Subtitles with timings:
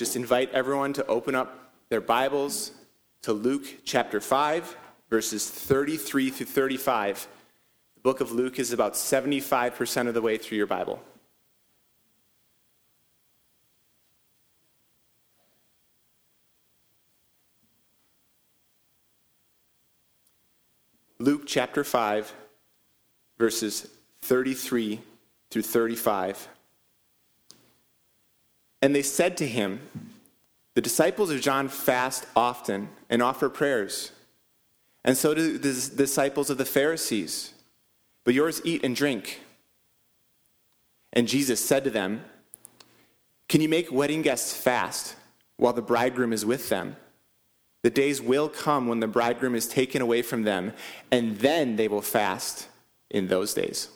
[0.00, 2.72] just invite everyone to open up their Bibles
[3.20, 4.74] to Luke chapter 5,
[5.10, 7.28] verses 33 through 35.
[7.96, 11.02] The book of Luke is about 75% of the way through your Bible.
[21.18, 22.32] Luke chapter 5,
[23.36, 23.86] verses
[24.22, 24.98] 33
[25.50, 26.48] through 35.
[28.82, 29.80] And they said to him,
[30.74, 34.12] The disciples of John fast often and offer prayers,
[35.04, 37.54] and so do the disciples of the Pharisees,
[38.24, 39.40] but yours eat and drink.
[41.12, 42.24] And Jesus said to them,
[43.48, 45.16] Can you make wedding guests fast
[45.56, 46.96] while the bridegroom is with them?
[47.82, 50.72] The days will come when the bridegroom is taken away from them,
[51.10, 52.68] and then they will fast
[53.10, 53.88] in those days.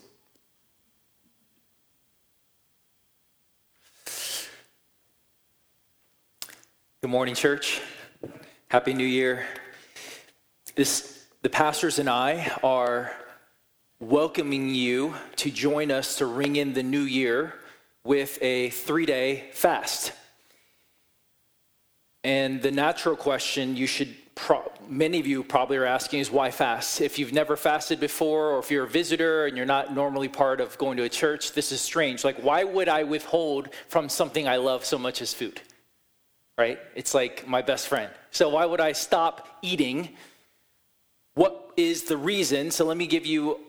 [7.04, 7.82] Good morning, church.
[8.68, 9.45] Happy New Year.
[10.74, 13.12] This, the pastors and I are
[14.01, 17.52] welcoming you to join us to ring in the new year
[18.04, 20.12] with a three day fast.
[22.24, 26.51] And the natural question you should, pro- many of you probably are asking is why
[26.51, 27.02] fast?
[27.02, 30.59] If you've never fasted before, or if you're a visitor and you're not normally part
[30.59, 32.24] of going to a church, this is strange.
[32.24, 35.60] Like, why would I withhold from something I love so much as food?
[36.57, 36.79] Right?
[36.95, 38.10] It's like my best friend.
[38.30, 40.10] So why would I stop eating?
[41.35, 42.71] What is the reason?
[42.71, 43.60] So let me give you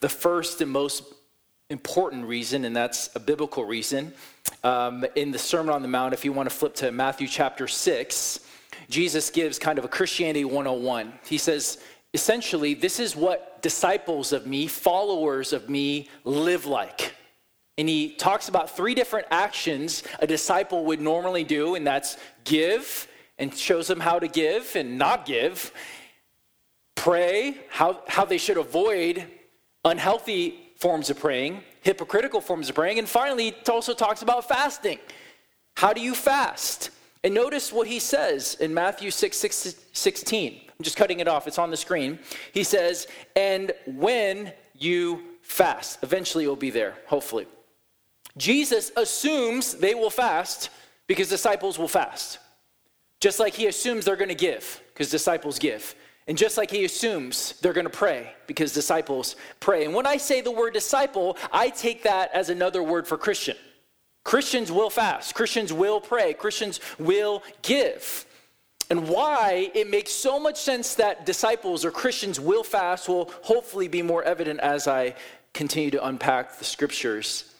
[0.00, 1.04] the first and most
[1.70, 4.12] important reason, and that's a biblical reason.
[4.64, 7.68] Um, in the Sermon on the Mount, if you want to flip to Matthew chapter
[7.68, 8.40] 6,
[8.88, 11.12] Jesus gives kind of a Christianity 101.
[11.26, 11.78] He says,
[12.14, 17.14] essentially, this is what disciples of me, followers of me, live like.
[17.78, 23.06] And he talks about three different actions a disciple would normally do, and that's give,
[23.38, 25.72] and shows them how to give and not give,
[26.96, 29.24] pray, how, how they should avoid
[29.84, 34.98] unhealthy forms of praying, hypocritical forms of praying, and finally, it also talks about fasting.
[35.76, 36.90] How do you fast?
[37.22, 40.60] And notice what he says in Matthew 6, 6 16.
[40.66, 42.18] I'm just cutting it off, it's on the screen.
[42.52, 43.06] He says,
[43.36, 47.46] And when you fast, eventually you'll be there, hopefully.
[48.38, 50.70] Jesus assumes they will fast
[51.06, 52.38] because disciples will fast.
[53.20, 55.94] Just like he assumes they're going to give because disciples give.
[56.28, 59.84] And just like he assumes they're going to pray because disciples pray.
[59.84, 63.56] And when I say the word disciple, I take that as another word for Christian.
[64.24, 68.26] Christians will fast, Christians will pray, Christians will give.
[68.90, 73.88] And why it makes so much sense that disciples or Christians will fast will hopefully
[73.88, 75.14] be more evident as I
[75.54, 77.54] continue to unpack the scriptures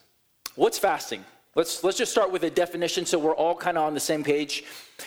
[0.59, 1.25] What's fasting?
[1.55, 4.25] Let's, let's just start with a definition so we're all kind of on the same
[4.25, 4.65] page.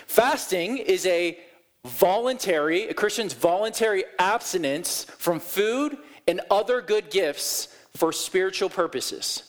[0.08, 1.38] Fasting is a
[1.86, 7.68] voluntary, a Christian's voluntary abstinence from food and other good gifts
[7.98, 9.44] for spiritual purposes.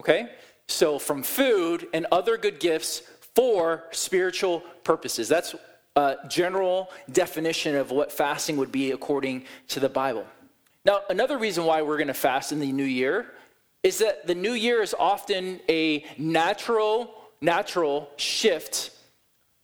[0.00, 0.28] Okay?
[0.68, 3.00] So, from food and other good gifts
[3.34, 5.28] for spiritual purposes.
[5.28, 5.54] That's
[5.96, 10.26] a general definition of what fasting would be according to the Bible.
[10.84, 13.32] Now, another reason why we're going to fast in the new year
[13.82, 18.90] is that the new year is often a natural, natural shift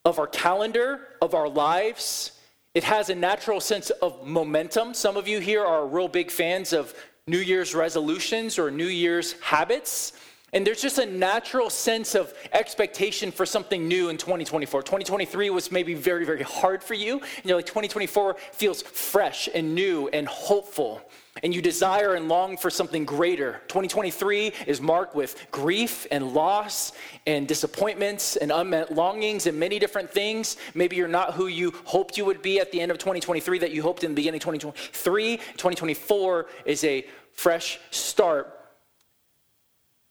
[0.05, 2.33] of our calendar, of our lives.
[2.75, 4.95] It has a natural sense of momentum.
[4.95, 6.95] Some of you here are real big fans of
[7.29, 10.15] New Year's resolutions or New Year's habits.
[10.53, 14.83] And there's just a natural sense of expectation for something new in 2024.
[14.83, 17.19] 2023 was maybe very, very hard for you.
[17.19, 21.03] And you're like, 2024 feels fresh and new and hopeful
[21.43, 23.61] and you desire and long for something greater.
[23.69, 26.93] 2023 is marked with grief and loss
[27.27, 30.57] and disappointments and unmet longings and many different things.
[30.75, 33.73] Maybe you're not who you hoped you would be at the end of 2023 that
[33.73, 35.37] you hoped in the beginning of 2023.
[35.37, 38.55] 2024 is a fresh start.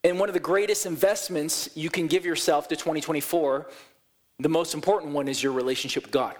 [0.03, 3.67] And one of the greatest investments you can give yourself to 2024,
[4.40, 6.35] the most important one is your relationship with God.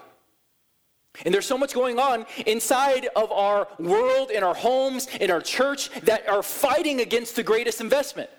[1.24, 5.40] And there's so much going on inside of our world, in our homes, in our
[5.40, 8.30] church that are fighting against the greatest investment.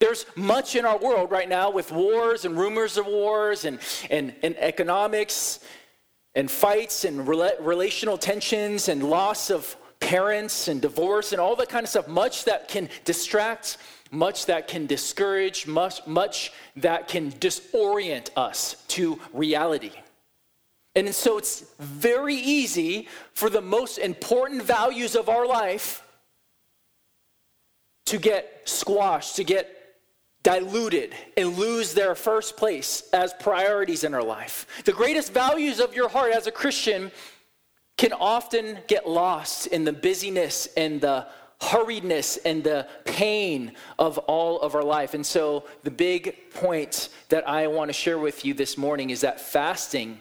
[0.00, 3.78] There's much in our world right now with wars and rumors of wars and,
[4.10, 5.60] and, and economics
[6.34, 11.68] and fights and rela- relational tensions and loss of parents and divorce and all that
[11.68, 12.08] kind of stuff.
[12.08, 13.76] Much that can distract,
[14.10, 19.92] much that can discourage, much, much that can disorient us to reality.
[20.94, 26.02] And so it's very easy for the most important values of our life
[28.06, 29.76] to get squashed, to get
[30.42, 34.66] diluted and lose their first place as priorities in our life.
[34.84, 37.12] The greatest values of your heart as a Christian
[37.96, 41.26] can often get lost in the busyness and the
[41.60, 45.12] hurriedness and the pain of all of our life.
[45.12, 49.20] And so, the big point that I want to share with you this morning is
[49.20, 50.18] that fasting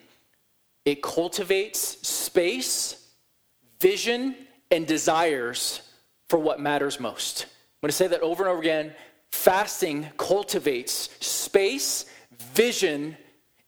[0.86, 3.12] it cultivates space,
[3.80, 4.36] vision,
[4.72, 5.82] and desires
[6.28, 7.44] for what matters most.
[7.44, 8.94] I'm going to say that over and over again.
[9.32, 12.06] Fasting cultivates space,
[12.54, 13.16] vision,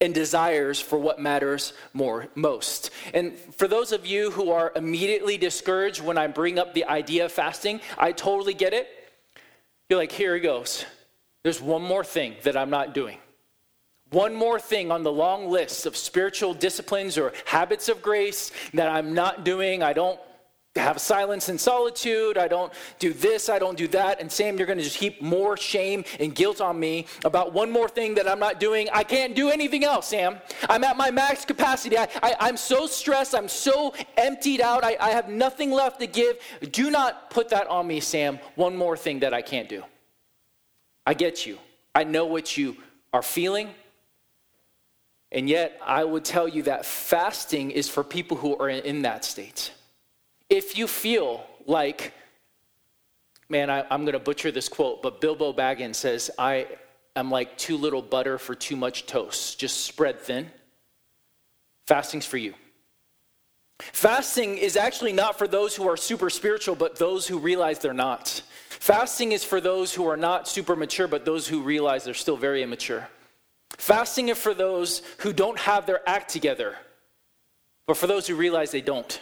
[0.02, 2.90] and desires for what matters more most.
[3.14, 7.26] And for those of you who are immediately discouraged when I bring up the idea
[7.26, 8.88] of fasting, I totally get it.
[9.90, 10.86] You're like, here he goes.
[11.44, 13.18] There's one more thing that I'm not doing.
[14.12, 18.90] One more thing on the long list of spiritual disciplines or habits of grace that
[18.90, 19.82] I'm not doing.
[19.82, 20.20] I don't
[20.76, 22.38] have silence and solitude.
[22.38, 23.50] I don't do this.
[23.50, 24.22] I don't do that.
[24.22, 27.72] And Sam, you're going to just heap more shame and guilt on me about one
[27.72, 28.90] more thing that I'm not doing.
[28.94, 30.38] I can't do anything else, Sam.
[30.70, 31.98] I'm at my max capacity.
[31.98, 33.36] I, I, am so stressed.
[33.36, 34.84] I'm so emptied out.
[34.84, 36.38] I, I have nothing left to give.
[36.72, 38.40] Do not put that on me, Sam.
[38.56, 39.84] One more thing that I can't do.
[41.06, 41.58] I get you.
[41.94, 42.78] I know what you
[43.14, 43.70] are feeling.
[45.32, 49.24] And yet, I would tell you that fasting is for people who are in that
[49.24, 49.72] state.
[50.50, 52.14] If you feel like,
[53.48, 56.68] man, I, am going to butcher this quote, but Bilbo Baggins says, I
[57.16, 60.52] am like too little butter for too much toast, just spread thin.
[61.86, 62.54] Fasting's for you.
[63.80, 67.94] Fasting is actually not for those who are super spiritual, but those who realize they're
[67.94, 68.42] not.
[68.70, 72.38] Fasting is for those who are not super mature, but those who realize they're still
[72.38, 73.08] very immature.
[73.78, 76.76] Fasting is for those who don't have their act together,
[77.88, 79.22] but for those who realize they don't.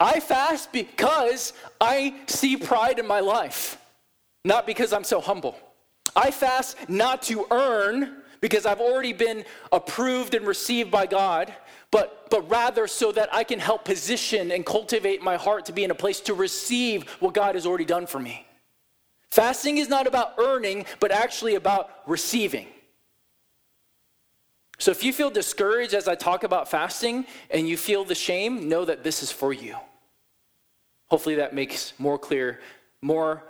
[0.00, 3.78] I fast because I see pride in my life,
[4.44, 5.56] not because I'm so humble.
[6.14, 11.52] I fast not to earn because I've already been approved and received by God,
[11.90, 15.84] but, but rather so that I can help position and cultivate my heart to be
[15.84, 18.46] in a place to receive what God has already done for me.
[19.30, 22.66] Fasting is not about earning, but actually about receiving.
[24.78, 28.68] So if you feel discouraged as I talk about fasting and you feel the shame,
[28.68, 29.76] know that this is for you.
[31.08, 32.60] Hopefully that makes more clear,
[33.00, 33.42] more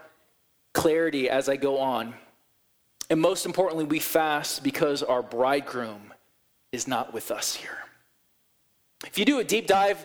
[0.73, 2.15] clarity as I go on.
[3.11, 6.13] And most importantly, we fast because our bridegroom
[6.73, 7.79] is not with us here.
[9.07, 10.05] If you do a deep dive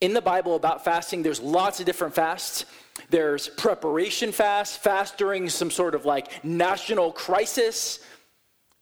[0.00, 2.64] in the Bible about fasting, there's lots of different fasts.
[3.10, 8.00] There's preparation fast, fast during some sort of like national crisis.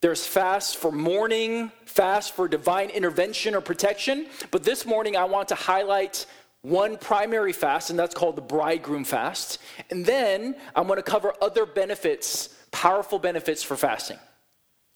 [0.07, 4.29] There's fast for mourning, fast for divine intervention or protection.
[4.53, 6.27] But this morning, I want to highlight
[6.63, 9.59] one primary fast, and that's called the bridegroom fast.
[9.91, 14.19] And then I'm going to cover other benefits, powerful benefits for fasting.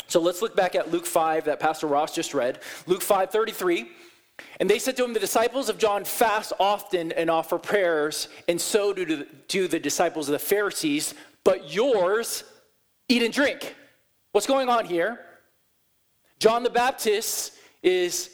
[0.07, 2.61] So let's look back at Luke 5 that Pastor Ross just read.
[2.87, 3.91] Luke 5 33.
[4.61, 8.61] And they said to him, The disciples of John fast often and offer prayers, and
[8.61, 12.45] so do, do the disciples of the Pharisees, but yours
[13.09, 13.75] eat and drink.
[14.32, 15.19] What's going on here?
[16.38, 18.31] John the Baptist is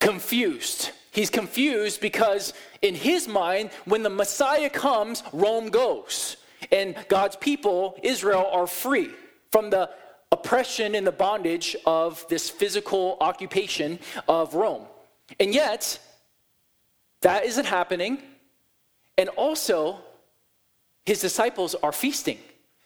[0.00, 0.90] confused.
[1.10, 2.52] He's confused because,
[2.82, 6.36] in his mind, when the Messiah comes, Rome goes.
[6.70, 9.10] And God's people, Israel, are free
[9.50, 9.90] from the
[10.30, 13.98] oppression and the bondage of this physical occupation
[14.28, 14.84] of Rome.
[15.40, 15.98] And yet,
[17.22, 18.22] that isn't happening.
[19.16, 20.00] And also,
[21.06, 22.38] his disciples are feasting.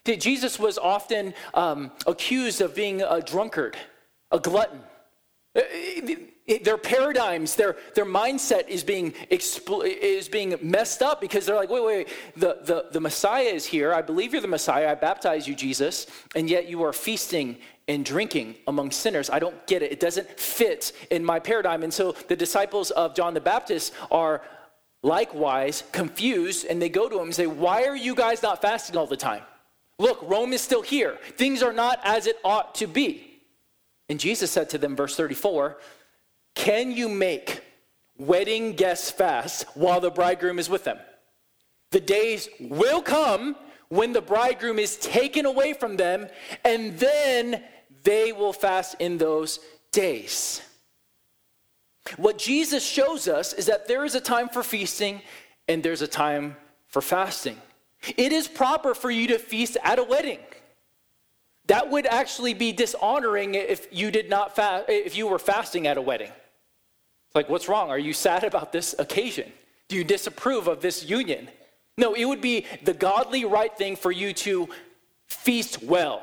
[0.05, 3.77] Jesus was often um, accused of being a drunkard,
[4.33, 4.81] a glutton.
[5.55, 5.61] Uh,
[6.65, 11.85] their paradigms, their, their mindset is being, is being messed up because they're like, wait,
[11.85, 13.95] wait, wait, the, the, the Messiah is here.
[13.95, 14.91] I believe you're the Messiah.
[14.91, 19.31] I baptize you, Jesus, and yet you are feasting and drinking among sinners.
[19.31, 19.93] I don't get it.
[19.93, 21.85] It doesn't fit in my paradigm.
[21.85, 24.43] And so the disciples of John the Baptist are
[25.03, 28.97] likewise confused, and they go to him and say, Why are you guys not fasting
[28.97, 29.43] all the time?
[30.03, 31.17] Look, Rome is still here.
[31.37, 33.41] Things are not as it ought to be.
[34.09, 35.79] And Jesus said to them, verse 34,
[36.57, 37.63] Can you make
[38.19, 40.99] wedding guests fast while the bridegroom is with them?
[41.93, 43.55] The days will come
[43.91, 46.27] when the bridegroom is taken away from them,
[46.65, 47.63] and then
[48.03, 49.61] they will fast in those
[49.93, 50.63] days.
[52.17, 55.23] What Jesus shows us is that there is a time for feasting
[55.69, 56.57] and there's a time
[56.89, 57.57] for fasting.
[58.17, 60.41] It is proper for you to feast at a wedding.
[61.67, 65.97] That would actually be dishonoring if you did not fast, if you were fasting at
[65.97, 66.31] a wedding.
[66.31, 67.91] It's Like, what's wrong?
[67.91, 69.53] Are you sad about this occasion?
[69.89, 71.49] Do you disapprove of this union?
[71.97, 74.69] No, it would be the godly right thing for you to
[75.29, 76.23] feast well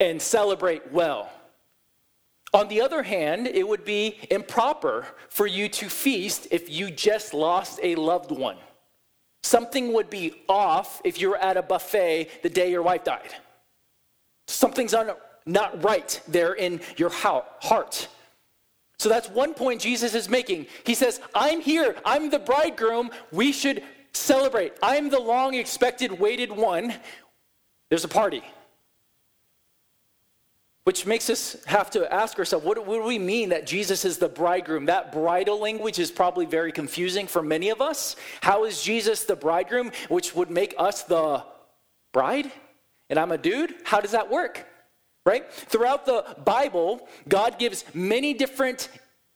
[0.00, 1.30] and celebrate well.
[2.52, 7.34] On the other hand, it would be improper for you to feast if you just
[7.34, 8.56] lost a loved one.
[9.42, 13.34] Something would be off if you were at a buffet the day your wife died.
[14.46, 15.12] Something's un-
[15.46, 18.08] not right there in your heart.
[18.98, 20.66] So that's one point Jesus is making.
[20.84, 24.72] He says, I'm here, I'm the bridegroom, we should celebrate.
[24.82, 26.94] I'm the long expected, waited one.
[27.90, 28.42] There's a party.
[30.88, 34.16] Which makes us have to ask ourselves what, what, do we mean that Jesus is
[34.16, 34.86] the bridegroom?
[34.86, 38.16] That bridal language is probably very confusing for many of us.
[38.40, 41.44] How is Jesus the bridegroom, which would make us the
[42.14, 42.50] bride?
[43.10, 43.74] And I'm a dude?
[43.84, 44.66] How does that work?
[45.26, 45.52] Right?
[45.52, 48.88] Throughout the Bible, God gives many different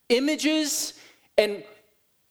[0.09, 0.95] images
[1.37, 1.65] and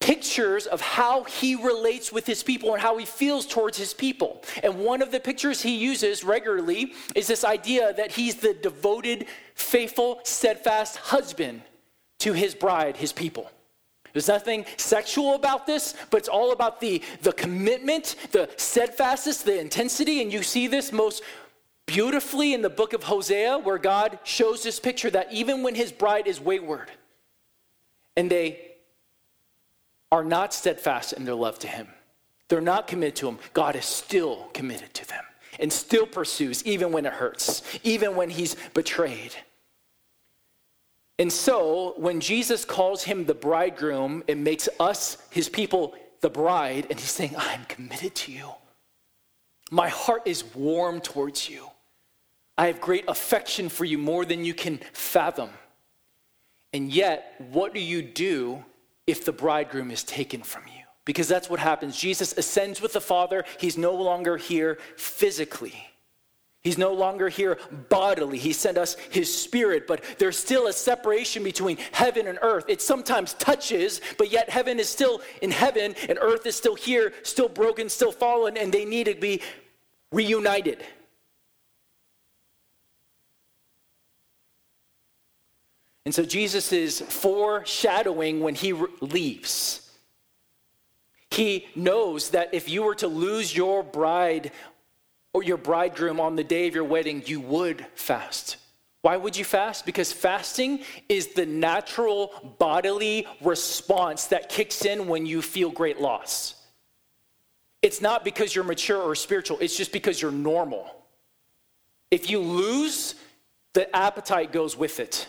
[0.01, 4.43] pictures of how he relates with his people and how he feels towards his people.
[4.63, 9.27] And one of the pictures he uses regularly is this idea that he's the devoted,
[9.53, 11.61] faithful, steadfast husband
[12.19, 13.49] to his bride, his people.
[14.13, 19.59] There's nothing sexual about this, but it's all about the, the commitment, the steadfastness, the
[19.59, 20.21] intensity.
[20.21, 21.23] And you see this most
[21.85, 25.91] beautifully in the book of Hosea, where God shows this picture that even when his
[25.91, 26.91] bride is wayward
[28.17, 28.70] and they
[30.11, 31.87] are not steadfast in their love to Him,
[32.47, 35.23] they're not committed to Him, God is still committed to them
[35.59, 39.35] and still pursues, even when it hurts, even when He's betrayed.
[41.21, 46.87] And so, when Jesus calls him the bridegroom, it makes us, his people, the bride,
[46.89, 48.49] and he's saying, I'm committed to you.
[49.69, 51.67] My heart is warm towards you.
[52.57, 55.51] I have great affection for you more than you can fathom.
[56.73, 58.65] And yet, what do you do
[59.11, 60.83] if the bridegroom is taken from you.
[61.03, 61.97] Because that's what happens.
[61.97, 63.43] Jesus ascends with the Father.
[63.59, 65.75] He's no longer here physically.
[66.61, 67.57] He's no longer here
[67.89, 68.37] bodily.
[68.37, 72.65] He sent us his spirit, but there's still a separation between heaven and earth.
[72.67, 77.13] It sometimes touches, but yet heaven is still in heaven and earth is still here,
[77.23, 79.41] still broken, still fallen, and they need to be
[80.11, 80.83] reunited.
[86.05, 89.91] And so Jesus is foreshadowing when he leaves.
[91.29, 94.51] He knows that if you were to lose your bride
[95.33, 98.57] or your bridegroom on the day of your wedding, you would fast.
[99.01, 99.85] Why would you fast?
[99.85, 106.55] Because fasting is the natural bodily response that kicks in when you feel great loss.
[107.81, 110.95] It's not because you're mature or spiritual, it's just because you're normal.
[112.11, 113.15] If you lose,
[113.73, 115.27] the appetite goes with it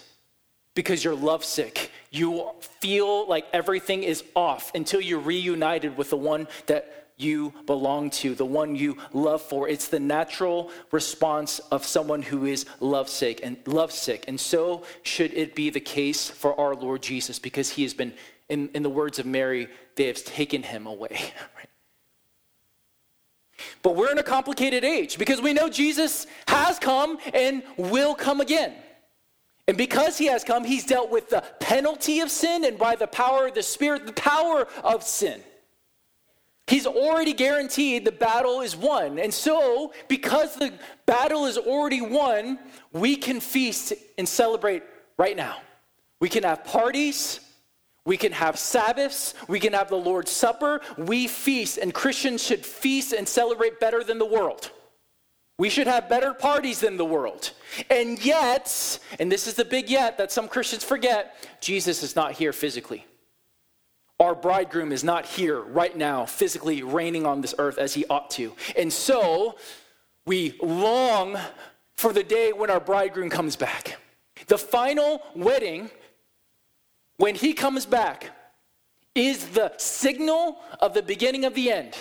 [0.75, 1.91] because you're lovesick.
[2.11, 2.51] You
[2.81, 8.35] feel like everything is off until you're reunited with the one that you belong to,
[8.35, 9.69] the one you love for.
[9.69, 14.25] It's the natural response of someone who is lovesick and lovesick.
[14.29, 18.13] And so should it be the case for our Lord Jesus, because he has been,
[18.49, 21.33] in, in the words of Mary, they have taken him away.
[23.83, 28.41] But we're in a complicated age because we know Jesus has come and will come
[28.41, 28.75] again.
[29.73, 33.07] And because he has come, he's dealt with the penalty of sin and by the
[33.07, 35.41] power of the Spirit, the power of sin.
[36.67, 39.19] He's already guaranteed the battle is won.
[39.19, 40.75] And so, because the
[41.07, 42.59] battle is already won,
[42.93, 44.83] we can feast and celebrate
[45.17, 45.57] right now.
[46.21, 47.41] We can have parties,
[48.05, 50.83] we can have Sabbaths, we can have the Lord's Supper.
[50.99, 54.71] We feast, and Christians should feast and celebrate better than the world.
[55.59, 57.53] We should have better parties than the world.
[57.91, 62.33] And yet, and this is the big yet that some Christians forget, Jesus is not
[62.33, 63.07] here physically.
[64.19, 68.31] Our bridegroom is not here right now, physically reigning on this earth as he ought
[68.33, 68.55] to.
[68.77, 69.57] And so,
[70.25, 71.37] we long
[71.97, 73.99] for the day when our bridegroom comes back.
[74.47, 75.91] The final wedding,
[77.17, 78.31] when he comes back,
[79.15, 81.95] is the signal of the beginning of the end.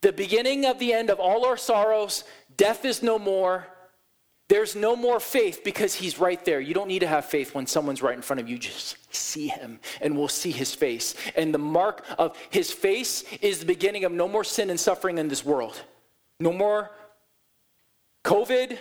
[0.00, 2.24] The beginning of the end of all our sorrows,
[2.58, 3.66] Death is no more.
[4.48, 6.58] There's no more faith because he's right there.
[6.58, 8.58] You don't need to have faith when someone's right in front of you.
[8.58, 11.14] Just see him and we'll see his face.
[11.36, 15.18] And the mark of his face is the beginning of no more sin and suffering
[15.18, 15.80] in this world.
[16.40, 16.90] No more
[18.24, 18.78] COVID,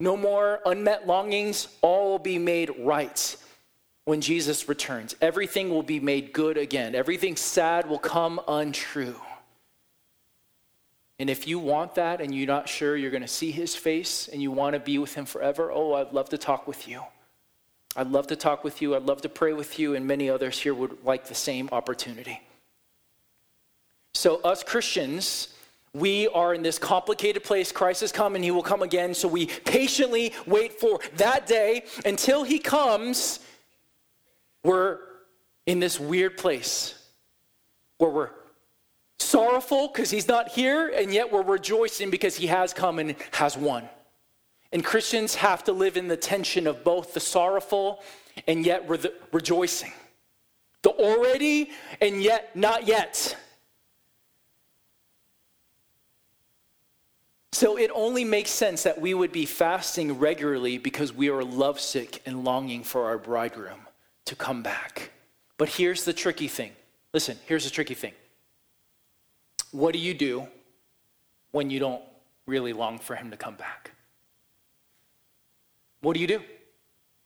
[0.00, 1.68] no more unmet longings.
[1.82, 3.36] All will be made right
[4.04, 5.16] when Jesus returns.
[5.20, 6.94] Everything will be made good again.
[6.94, 9.20] Everything sad will come untrue.
[11.18, 14.28] And if you want that and you're not sure you're going to see his face
[14.28, 17.02] and you want to be with him forever, oh, I'd love to talk with you.
[17.96, 18.94] I'd love to talk with you.
[18.94, 22.40] I'd love to pray with you, and many others here would like the same opportunity.
[24.14, 25.48] So, us Christians,
[25.92, 27.72] we are in this complicated place.
[27.72, 29.14] Christ has come and he will come again.
[29.14, 33.40] So we patiently wait for that day until he comes.
[34.62, 34.98] We're
[35.66, 36.94] in this weird place
[37.96, 38.30] where we're
[39.18, 43.56] sorrowful because he's not here, and yet we're rejoicing because he has come and has
[43.56, 43.88] won.
[44.72, 48.02] And Christians have to live in the tension of both the sorrowful
[48.46, 48.98] and yet re-
[49.32, 49.92] rejoicing,
[50.82, 51.70] the already
[52.00, 53.36] and yet not yet.
[57.52, 62.22] So it only makes sense that we would be fasting regularly because we are lovesick
[62.24, 63.80] and longing for our bridegroom
[64.26, 65.10] to come back.
[65.56, 66.72] But here's the tricky thing.
[67.12, 68.12] Listen, here's the tricky thing.
[69.72, 70.46] What do you do
[71.50, 72.02] when you don't
[72.46, 73.92] really long for him to come back?
[76.00, 76.42] What do you do?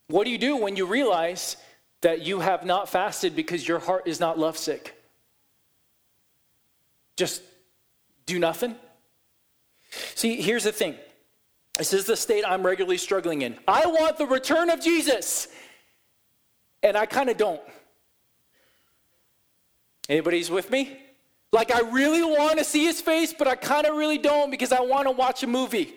[0.07, 1.57] What do you do when you realize
[2.01, 4.95] that you have not fasted because your heart is not lovesick?
[7.15, 7.41] Just
[8.25, 8.75] do nothing?
[10.15, 10.95] See, here's the thing.
[11.77, 13.57] This is the state I'm regularly struggling in.
[13.67, 15.47] I want the return of Jesus,
[16.81, 17.61] and I kind of don't.
[20.09, 20.99] Anybody's with me?
[21.53, 24.71] Like, I really want to see his face, but I kind of really don't because
[24.71, 25.95] I want to watch a movie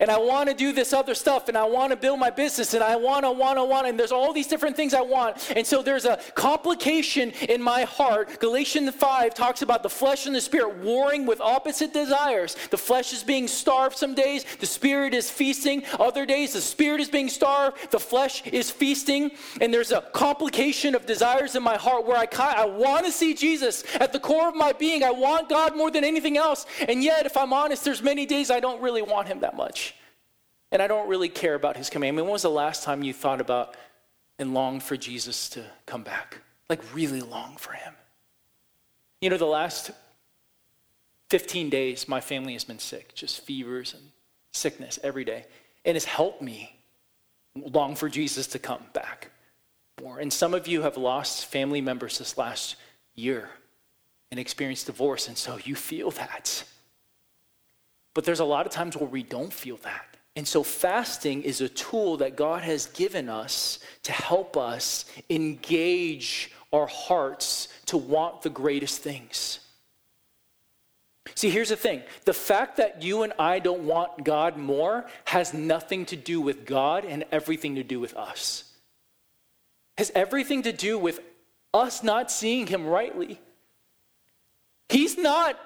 [0.00, 2.74] and I want to do this other stuff and I want to build my business
[2.74, 5.52] and I want to, want to, want and there's all these different things I want.
[5.54, 8.40] And so there's a complication in my heart.
[8.40, 12.56] Galatians 5 talks about the flesh and the spirit warring with opposite desires.
[12.70, 15.84] The flesh is being starved some days, the spirit is feasting.
[15.98, 19.30] Other days, the spirit is being starved, the flesh is feasting.
[19.60, 23.34] And there's a complication of desires in my heart where I, I want to see
[23.34, 25.02] Jesus at the core of my being.
[25.02, 26.66] I want God more than anything else.
[26.88, 29.83] And yet, if I'm honest, there's many days I don't really want him that much
[30.74, 32.26] and I don't really care about his commandment.
[32.26, 33.76] When was the last time you thought about
[34.40, 36.38] and longed for Jesus to come back?
[36.68, 37.94] Like, really long for him.
[39.20, 39.92] You know, the last
[41.30, 44.02] 15 days, my family has been sick, just fevers and
[44.50, 45.46] sickness every day.
[45.84, 46.76] And it's helped me
[47.54, 49.30] long for Jesus to come back
[50.02, 50.18] more.
[50.18, 52.74] And some of you have lost family members this last
[53.14, 53.48] year
[54.32, 56.64] and experienced divorce, and so you feel that.
[58.12, 60.13] But there's a lot of times where we don't feel that.
[60.36, 66.50] And so, fasting is a tool that God has given us to help us engage
[66.72, 69.60] our hearts to want the greatest things.
[71.36, 75.54] See, here's the thing the fact that you and I don't want God more has
[75.54, 78.64] nothing to do with God and everything to do with us.
[79.96, 81.20] Has everything to do with
[81.72, 83.40] us not seeing Him rightly.
[84.88, 85.58] He's not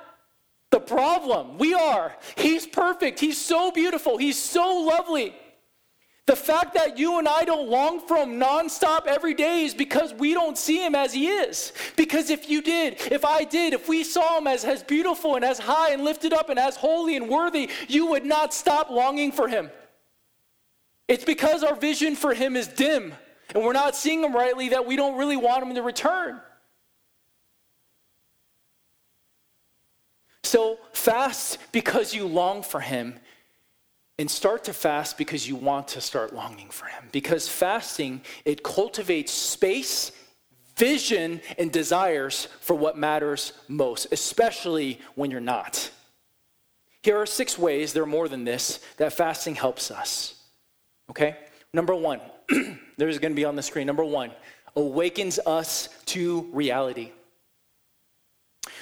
[0.70, 1.58] the problem.
[1.58, 2.14] We are.
[2.36, 3.20] He's perfect.
[3.20, 4.18] He's so beautiful.
[4.18, 5.34] He's so lovely.
[6.26, 10.12] The fact that you and I don't long for him nonstop every day is because
[10.12, 11.72] we don't see him as he is.
[11.96, 15.44] Because if you did, if I did, if we saw him as, as beautiful and
[15.44, 19.32] as high and lifted up and as holy and worthy, you would not stop longing
[19.32, 19.70] for him.
[21.08, 23.14] It's because our vision for him is dim
[23.54, 26.42] and we're not seeing him rightly that we don't really want him to return.
[30.44, 33.18] So fast because you long for him
[34.18, 37.04] and start to fast because you want to start longing for him.
[37.12, 40.10] Because fasting, it cultivates space,
[40.76, 45.90] vision, and desires for what matters most, especially when you're not.
[47.02, 50.34] Here are six ways, there are more than this, that fasting helps us.
[51.10, 51.36] Okay?
[51.72, 52.20] Number one,
[52.96, 53.86] there's going to be on the screen.
[53.86, 54.32] Number one,
[54.74, 57.12] awakens us to reality.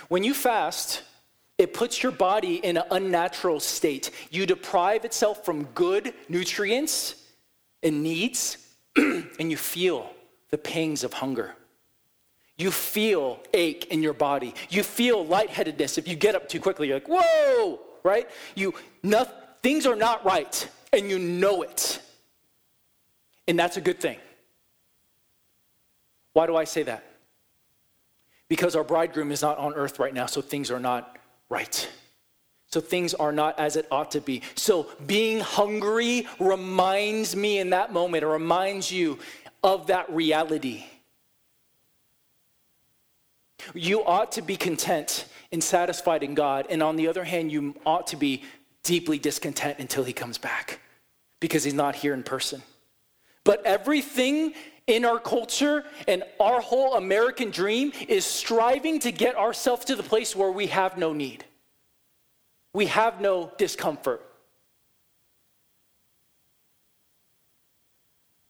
[0.08, 1.02] When you fast,
[1.58, 4.10] it puts your body in an unnatural state.
[4.30, 7.14] You deprive itself from good nutrients
[7.82, 8.58] and needs,
[8.96, 10.10] and you feel
[10.50, 11.54] the pangs of hunger.
[12.58, 14.54] You feel ache in your body.
[14.70, 15.98] You feel lightheadedness.
[15.98, 18.28] If you get up too quickly, you're like, whoa, right?
[18.54, 19.26] You, no,
[19.62, 22.00] things are not right, and you know it.
[23.48, 24.18] And that's a good thing.
[26.32, 27.04] Why do I say that?
[28.48, 31.16] Because our bridegroom is not on earth right now, so things are not
[31.48, 31.88] right.
[32.68, 34.42] So things are not as it ought to be.
[34.54, 39.18] So being hungry reminds me in that moment, it reminds you
[39.62, 40.84] of that reality.
[43.74, 46.66] You ought to be content and satisfied in God.
[46.68, 48.44] And on the other hand, you ought to be
[48.82, 50.80] deeply discontent until he comes back
[51.40, 52.62] because he's not here in person.
[53.44, 54.54] But everything
[54.86, 60.02] in our culture and our whole American dream is striving to get ourselves to the
[60.02, 61.44] place where we have no need.
[62.72, 64.22] We have no discomfort.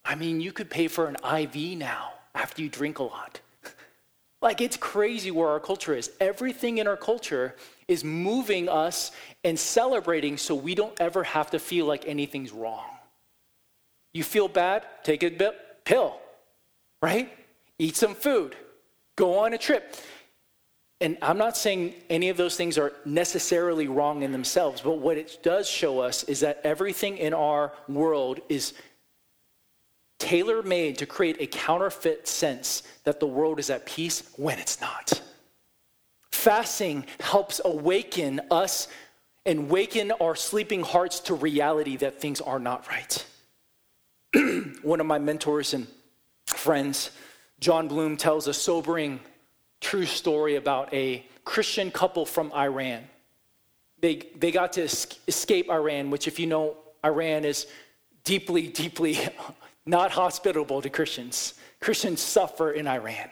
[0.05, 3.41] I mean, you could pay for an IV now after you drink a lot.
[4.43, 6.11] Like it's crazy where our culture is.
[6.21, 7.57] Everything in our culture
[7.89, 9.11] is moving us
[9.43, 12.85] and celebrating so we don't ever have to feel like anything's wrong.
[14.13, 14.85] You feel bad?
[15.05, 16.21] Take a pill,
[17.03, 17.33] right?
[17.79, 18.57] Eat some food,
[19.17, 19.95] go on a trip.
[21.01, 25.19] And I'm not saying any of those things are necessarily wrong in themselves, but what
[25.19, 28.73] it does show us is that everything in our world is
[30.19, 34.81] tailor made to create a counterfeit sense that the world is at peace when it's
[34.81, 35.21] not.
[36.31, 38.89] Fasting helps awaken us
[39.45, 43.27] and waken our sleeping hearts to reality that things are not right.
[44.83, 45.87] One of my mentors and
[46.47, 47.11] friends,
[47.61, 49.21] Jon Bloom, tells a sobering,
[49.81, 53.05] true story about a Christian couple from Iran.
[54.01, 57.67] They, they got to escape Iran, which, if you know, Iran is
[58.25, 59.19] deeply, deeply
[59.87, 61.55] not hospitable to Christians.
[61.81, 63.31] Christians suffer in Iran.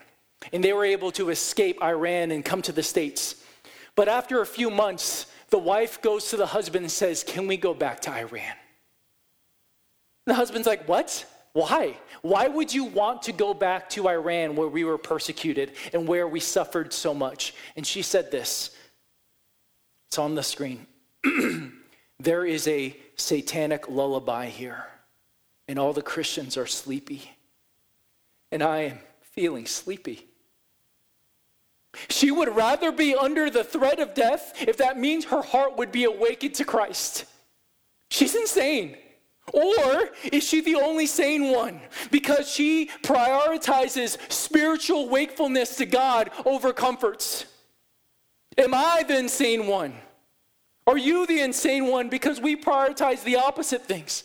[0.52, 3.36] And they were able to escape Iran and come to the States.
[3.96, 7.56] But after a few months, the wife goes to the husband and says, Can we
[7.56, 8.54] go back to Iran?
[10.26, 11.26] The husband's like, What?
[11.54, 11.96] Why?
[12.22, 16.26] Why would you want to go back to Iran where we were persecuted and where
[16.26, 17.54] we suffered so much?
[17.76, 18.76] And she said this
[20.08, 20.86] it's on the screen.
[22.18, 24.84] there is a satanic lullaby here
[25.68, 27.30] and all the Christians are sleepy.
[28.50, 30.26] And I am feeling sleepy.
[32.08, 35.92] She would rather be under the threat of death if that means her heart would
[35.92, 37.26] be awakened to Christ.
[38.10, 38.96] She's insane.
[39.52, 41.80] Or is she the only sane one
[42.10, 47.46] because she prioritizes spiritual wakefulness to God over comforts?
[48.56, 49.94] Am I the insane one?
[50.86, 54.24] Are you the insane one because we prioritize the opposite things?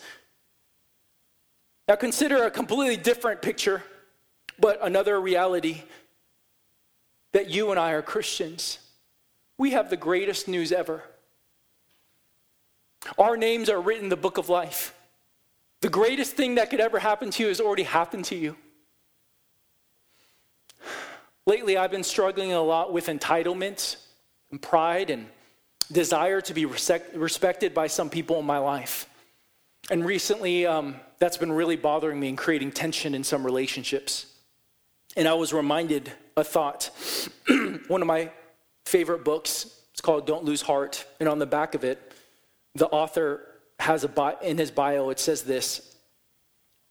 [1.88, 3.84] Now, consider a completely different picture,
[4.60, 5.84] but another reality
[7.32, 8.80] that you and I are Christians.
[9.58, 11.04] We have the greatest news ever.
[13.18, 14.94] Our names are written in the book of life.
[15.82, 18.56] The greatest thing that could ever happen to you has already happened to you.
[21.46, 23.96] Lately, I've been struggling a lot with entitlement
[24.52, 25.28] and pride and
[25.92, 29.08] desire to be respected by some people in my life.
[29.90, 34.28] And recently, um, that's been really bothering me and creating tension in some relationships.
[35.16, 36.92] And I was reminded a thought.
[37.88, 38.32] One of my
[38.86, 41.06] favorite books, it's called Don't Lose Heart.
[41.20, 42.12] And on the back of it,
[42.76, 43.49] the author
[43.80, 45.96] has a bio, in his bio, it says this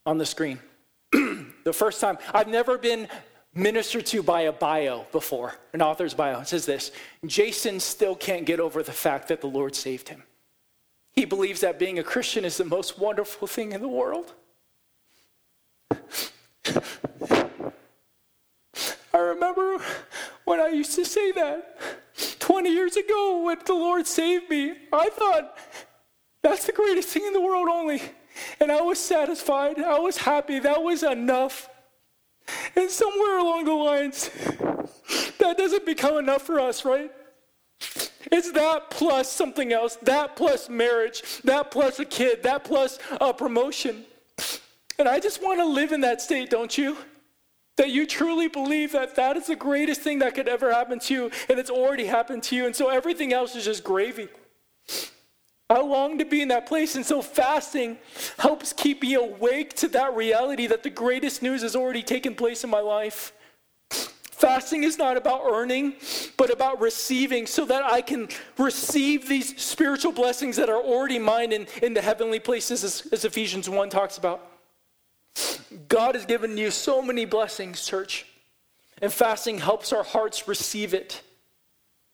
[0.07, 0.59] on the screen.
[1.13, 3.09] the first time, I've never been
[3.55, 6.41] ministered to by a bio before, an author's bio.
[6.41, 6.91] It says this
[7.27, 10.23] Jason still can't get over the fact that the Lord saved him.
[11.13, 14.33] He believes that being a Christian is the most wonderful thing in the world.
[19.13, 19.79] I remember
[20.45, 21.79] when I used to say that
[22.39, 24.75] 20 years ago when the Lord saved me.
[24.93, 25.57] I thought
[26.59, 28.03] that's the greatest thing in the world, only.
[28.59, 29.79] And I was satisfied.
[29.79, 30.59] I was happy.
[30.59, 31.71] That was enough.
[32.75, 34.29] And somewhere along the lines,
[35.39, 37.13] that doesn't become enough for us, right?
[38.33, 43.33] It's that plus something else, that plus marriage, that plus a kid, that plus a
[43.33, 44.05] promotion.
[44.99, 46.97] And I just want to live in that state, don't you?
[47.77, 51.15] That you truly believe that that is the greatest thing that could ever happen to
[51.15, 54.27] you, and it's already happened to you, and so everything else is just gravy.
[55.71, 57.99] I long to be in that place, and so fasting
[58.39, 62.65] helps keep me awake to that reality that the greatest news has already taken place
[62.65, 63.33] in my life.
[63.91, 65.95] Fasting is not about earning,
[66.39, 71.53] but about receiving so that I can receive these spiritual blessings that are already mine
[71.53, 74.51] in, in the heavenly places, as, as Ephesians 1 talks about.
[75.89, 78.27] God has given you so many blessings, church.
[79.03, 81.21] And fasting helps our hearts receive it.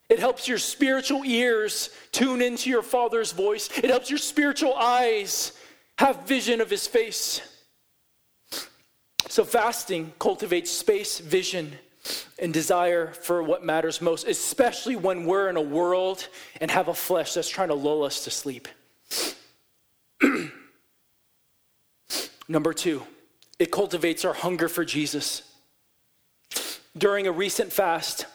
[0.09, 3.71] It helps your spiritual ears tune into your Father's voice.
[3.79, 5.53] It helps your spiritual eyes
[5.99, 7.40] have vision of His face.
[9.29, 11.73] So, fasting cultivates space, vision,
[12.38, 16.29] and desire for what matters most, especially when we're in a world
[16.61, 18.69] and have a flesh that's trying to lull us to sleep.
[22.49, 23.03] Number two,
[23.59, 25.51] it cultivates our hunger for Jesus.
[26.97, 28.27] During a recent fast,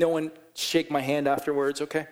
[0.00, 2.08] no one shake my hand afterwards, okay?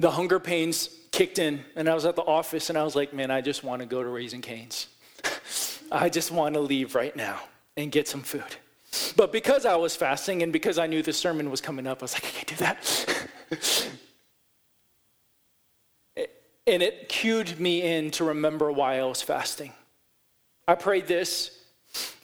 [0.00, 3.12] The hunger pains kicked in, and I was at the office, and I was like,
[3.12, 4.88] man, I just want to go to Raising Cane's.
[5.92, 7.40] I just want to leave right now
[7.76, 8.42] and get some food.
[9.16, 12.04] But because I was fasting and because I knew the sermon was coming up, I
[12.04, 13.88] was like, I can't do that.
[16.66, 19.72] and it cued me in to remember why I was fasting.
[20.66, 21.60] I prayed this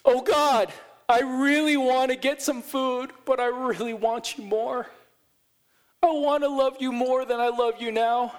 [0.04, 0.72] Oh God,
[1.11, 4.87] I really want to get some food, but I really want you more.
[6.01, 8.33] I want to love you more than I love you now.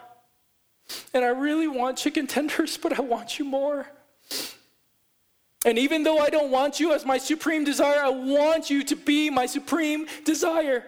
[1.14, 3.88] And I really want chicken tenders, but I want you more.
[5.66, 8.96] And even though I don't want you as my supreme desire, I want you to
[8.96, 10.86] be my supreme desire.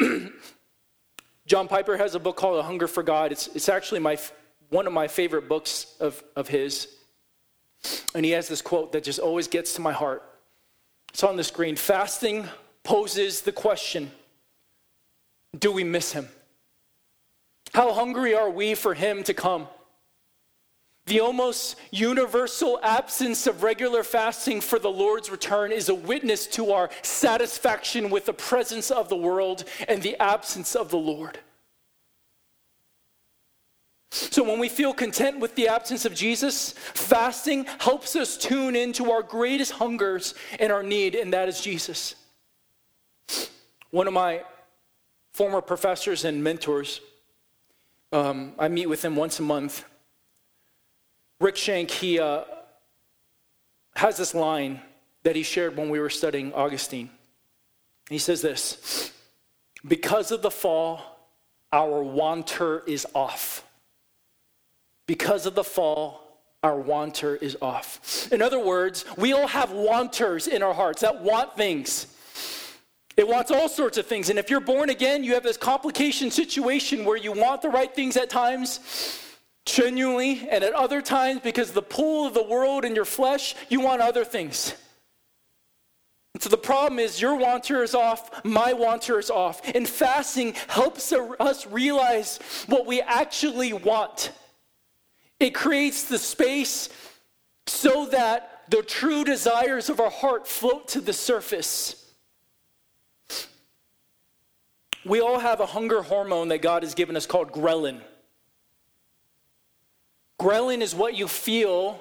[1.46, 3.30] John Piper has a book called A Hunger for God.
[3.30, 4.18] It's, it's actually my,
[4.70, 6.88] one of my favorite books of, of his.
[8.16, 10.24] And he has this quote that just always gets to my heart.
[11.12, 11.76] It's on the screen.
[11.76, 12.48] Fasting
[12.84, 14.10] poses the question
[15.58, 16.28] Do we miss him?
[17.74, 19.68] How hungry are we for him to come?
[21.06, 26.72] The almost universal absence of regular fasting for the Lord's return is a witness to
[26.72, 31.40] our satisfaction with the presence of the world and the absence of the Lord.
[34.14, 39.10] So, when we feel content with the absence of Jesus, fasting helps us tune into
[39.10, 42.14] our greatest hungers and our need, and that is Jesus.
[43.90, 44.42] One of my
[45.32, 47.00] former professors and mentors,
[48.12, 49.84] um, I meet with him once a month
[51.42, 52.44] Rick Shank, he uh,
[53.96, 54.80] has this line
[55.24, 57.10] that he shared when we were studying Augustine.
[58.08, 59.12] He says this
[59.86, 61.02] Because of the fall,
[61.72, 63.64] our wanter is off.
[65.12, 68.32] Because of the fall, our wanter is off.
[68.32, 72.06] In other words, we all have wanters in our hearts that want things.
[73.18, 74.30] It wants all sorts of things.
[74.30, 77.94] And if you're born again, you have this complication situation where you want the right
[77.94, 78.80] things at times,
[79.66, 83.82] genuinely, and at other times, because the pull of the world and your flesh, you
[83.82, 84.74] want other things.
[86.38, 89.60] So the problem is your wanter is off, my wanter is off.
[89.74, 94.32] And fasting helps us realize what we actually want.
[95.42, 96.88] It creates the space
[97.66, 102.12] so that the true desires of our heart float to the surface.
[105.04, 108.00] We all have a hunger hormone that God has given us called ghrelin.
[110.40, 112.00] Ghrelin is what you feel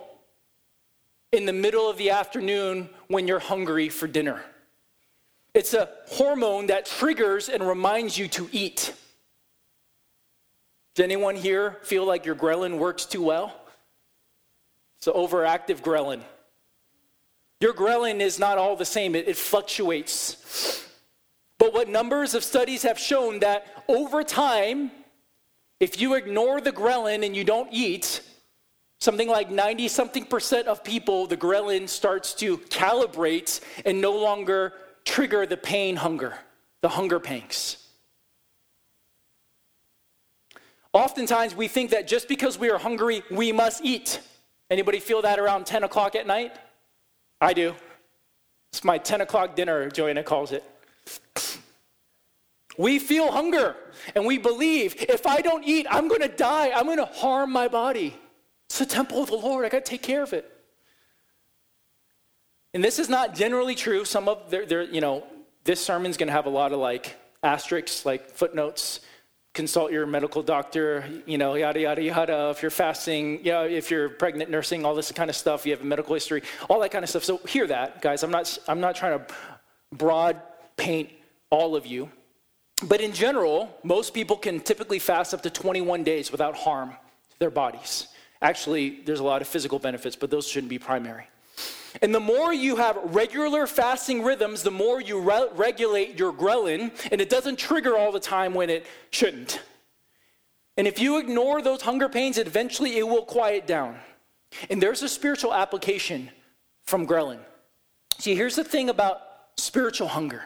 [1.32, 4.44] in the middle of the afternoon when you're hungry for dinner.
[5.56, 8.94] It's a hormone that triggers and reminds you to eat.
[10.96, 13.56] Does anyone here feel like your ghrelin works too well?
[14.98, 16.22] It's an overactive ghrelin.
[17.60, 20.88] Your ghrelin is not all the same, it, it fluctuates.
[21.58, 24.92] But what numbers of studies have shown that over time,
[25.80, 28.22] if you ignore the ghrelin and you don't eat,
[29.02, 34.74] Something like 90 something percent of people, the ghrelin starts to calibrate and no longer
[35.06, 36.38] trigger the pain hunger,
[36.82, 37.81] the hunger pangs.
[40.94, 44.20] Oftentimes we think that just because we are hungry, we must eat.
[44.70, 46.56] Anybody feel that around 10 o'clock at night?
[47.40, 47.76] I do.
[48.72, 50.64] It's my 10 o'clock dinner, Joanna calls it.
[52.78, 53.76] We feel hunger
[54.16, 56.72] and we believe if I don't eat, I'm going to die.
[56.74, 58.16] I'm going to harm my body.
[58.70, 59.66] It's the temple of the Lord.
[59.66, 60.50] I got to take care of it.
[62.74, 64.06] And this is not generally true.
[64.06, 65.26] Some of their, you know,
[65.66, 69.02] this sermon's going to have a lot of like asterisks, like footnotes.
[69.54, 72.50] Consult your medical doctor, you know, yada, yada, yada.
[72.52, 75.74] If you're fasting, you know, if you're pregnant, nursing, all this kind of stuff, you
[75.74, 77.26] have a medical history, all that kind of stuff.
[77.26, 78.24] So hear that, guys.
[78.24, 79.34] I'm not, I'm not trying to
[79.92, 80.42] broad
[80.78, 81.10] paint
[81.50, 82.10] all of you.
[82.84, 87.40] But in general, most people can typically fast up to 21 days without harm to
[87.40, 88.08] their bodies.
[88.42, 91.28] Actually, there's a lot of physical benefits, but those shouldn't be primary.
[92.02, 96.92] And the more you have regular fasting rhythms, the more you re- regulate your ghrelin,
[97.12, 99.62] and it doesn't trigger all the time when it shouldn't.
[100.78, 103.98] And if you ignore those hunger pains, eventually it will quiet down.
[104.70, 106.30] And there's a spiritual application
[106.84, 107.40] from ghrelin.
[108.20, 109.22] See, here's the thing about
[109.58, 110.44] spiritual hunger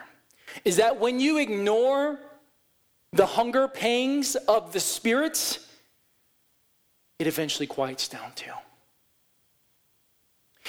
[0.64, 2.18] is that when you ignore
[3.12, 5.66] the hunger pangs of the spirits,
[7.18, 8.52] it eventually quiets down too.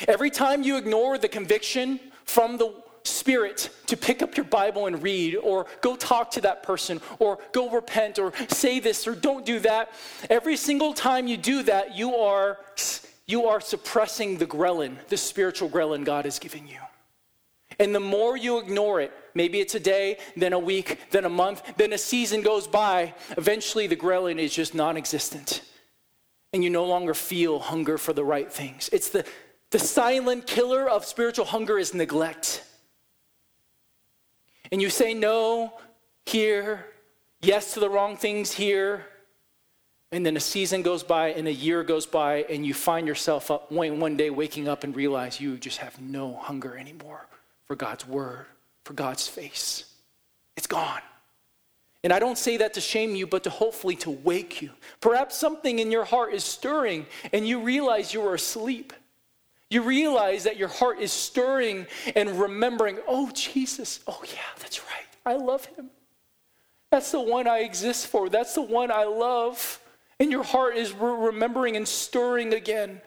[0.08, 5.02] Every time you ignore the conviction from the Spirit to pick up your Bible and
[5.02, 9.46] read, or go talk to that person, or go repent, or say this, or don't
[9.46, 9.94] do that,
[10.30, 12.60] every single time you do that, you are,
[13.26, 16.80] you are suppressing the ghrelin, the spiritual ghrelin God has given you.
[17.80, 21.30] And the more you ignore it, maybe it's a day, then a week, then a
[21.30, 25.62] month, then a season goes by, eventually the ghrelin is just non existent
[26.54, 28.90] and you no longer feel hunger for the right things.
[28.92, 29.26] It's the,
[29.72, 32.64] the silent killer of spiritual hunger is neglect.
[34.72, 35.74] And you say no
[36.26, 36.86] here,
[37.42, 39.06] yes to the wrong things here,
[40.12, 43.52] and then a season goes by and a year goes by, and you find yourself
[43.52, 47.28] up one day waking up and realize you just have no hunger anymore
[47.66, 48.46] for God's word,
[48.86, 49.84] for God's face.
[50.56, 51.02] It's gone.
[52.04, 54.70] And I don't say that to shame you, but to hopefully to wake you.
[55.02, 58.94] Perhaps something in your heart is stirring and you realize you are asleep.
[59.70, 65.08] You realize that your heart is stirring and remembering, oh, Jesus, oh, yeah, that's right.
[65.26, 65.90] I love him.
[66.90, 68.30] That's the one I exist for.
[68.30, 69.82] That's the one I love.
[70.20, 73.02] And your heart is re- remembering and stirring again.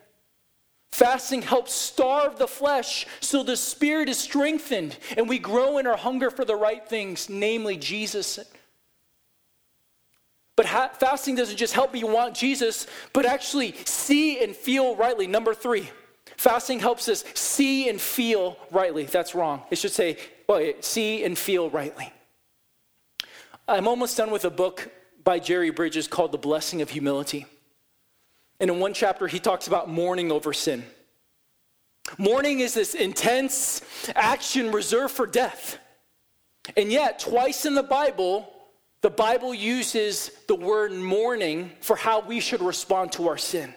[0.92, 5.96] Fasting helps starve the flesh so the spirit is strengthened and we grow in our
[5.96, 8.38] hunger for the right things, namely Jesus.
[10.56, 15.26] But ha- fasting doesn't just help me want Jesus, but actually see and feel rightly.
[15.26, 15.88] Number three,
[16.40, 19.04] fasting helps us see and feel rightly.
[19.04, 19.62] That's wrong.
[19.70, 20.16] It should say,
[20.48, 22.10] well, see and feel rightly.
[23.68, 24.90] I'm almost done with a book
[25.22, 27.44] by Jerry Bridges called The Blessing of Humility.
[28.58, 30.82] And in one chapter, he talks about mourning over sin.
[32.16, 33.82] Mourning is this intense
[34.16, 35.76] action reserved for death.
[36.74, 38.50] And yet, twice in the Bible,
[39.02, 43.74] the Bible uses the word mourning for how we should respond to our sin.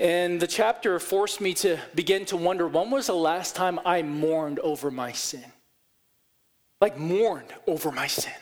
[0.00, 4.00] And the chapter forced me to begin to wonder when was the last time I
[4.00, 5.44] mourned over my sin?
[6.80, 8.32] Like, mourned over my sin.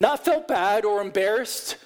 [0.00, 1.76] Not felt bad or embarrassed,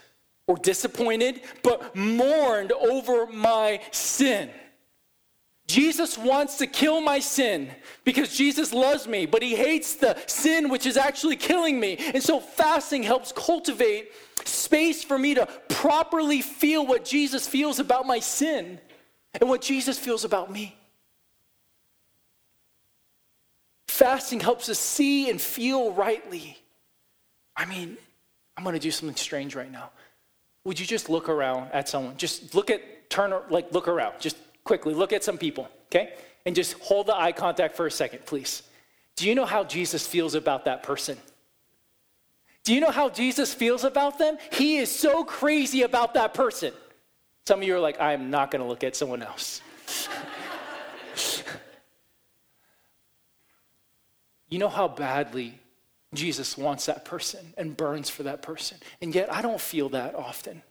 [0.46, 4.48] or disappointed, but mourned over my sin.
[5.70, 7.70] Jesus wants to kill my sin
[8.04, 11.96] because Jesus loves me, but he hates the sin which is actually killing me.
[12.12, 14.10] And so fasting helps cultivate
[14.44, 18.80] space for me to properly feel what Jesus feels about my sin
[19.40, 20.76] and what Jesus feels about me.
[23.86, 26.58] Fasting helps us see and feel rightly.
[27.56, 27.96] I mean,
[28.56, 29.90] I'm going to do something strange right now
[30.64, 32.16] would you just look around at someone?
[32.16, 34.14] Just look at, turn, like look around.
[34.20, 36.14] Just quickly look at some people, okay?
[36.46, 38.62] And just hold the eye contact for a second, please.
[39.16, 41.18] Do you know how Jesus feels about that person?
[42.64, 44.38] Do you know how Jesus feels about them?
[44.52, 46.72] He is so crazy about that person.
[47.46, 49.60] Some of you are like, I'm not going to look at someone else.
[54.48, 55.58] you know how badly
[56.14, 58.78] Jesus wants that person and burns for that person.
[59.00, 60.62] And yet I don't feel that often.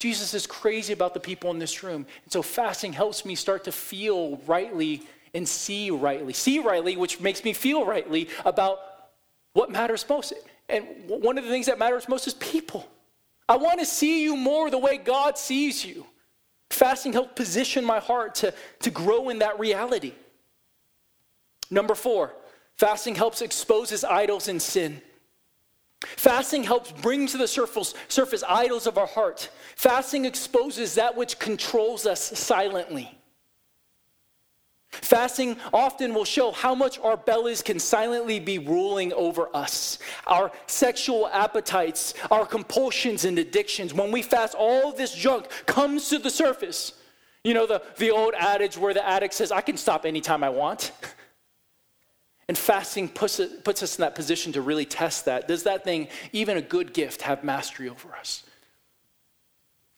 [0.00, 2.06] Jesus is crazy about the people in this room.
[2.24, 6.32] And so fasting helps me start to feel rightly and see rightly.
[6.32, 8.78] See rightly, which makes me feel rightly about
[9.52, 10.32] what matters most.
[10.68, 12.88] And one of the things that matters most is people.
[13.48, 16.06] I want to see you more the way God sees you.
[16.70, 20.14] Fasting helps position my heart to, to grow in that reality.
[21.70, 22.32] Number four,
[22.80, 25.02] Fasting helps exposes idols and sin.
[26.02, 29.50] Fasting helps bring to the surface, surface idols of our heart.
[29.76, 33.16] Fasting exposes that which controls us silently.
[34.90, 39.98] Fasting often will show how much our bellies can silently be ruling over us.
[40.26, 43.94] Our sexual appetites, our compulsions and addictions.
[43.94, 46.94] When we fast, all this junk comes to the surface.
[47.44, 50.50] You know, the, the old adage where the addict says, I can stop anytime I
[50.50, 50.92] want.
[52.50, 55.46] And fasting puts, it, puts us in that position to really test that.
[55.46, 58.42] Does that thing, even a good gift, have mastery over us?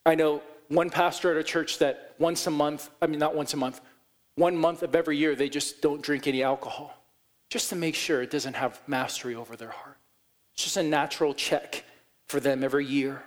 [0.04, 3.54] I know one pastor at a church that once a month, I mean, not once
[3.54, 3.80] a month,
[4.34, 6.94] one month of every year, they just don't drink any alcohol,
[7.48, 9.96] just to make sure it doesn't have mastery over their heart.
[10.52, 11.84] It's just a natural check
[12.26, 13.22] for them every year.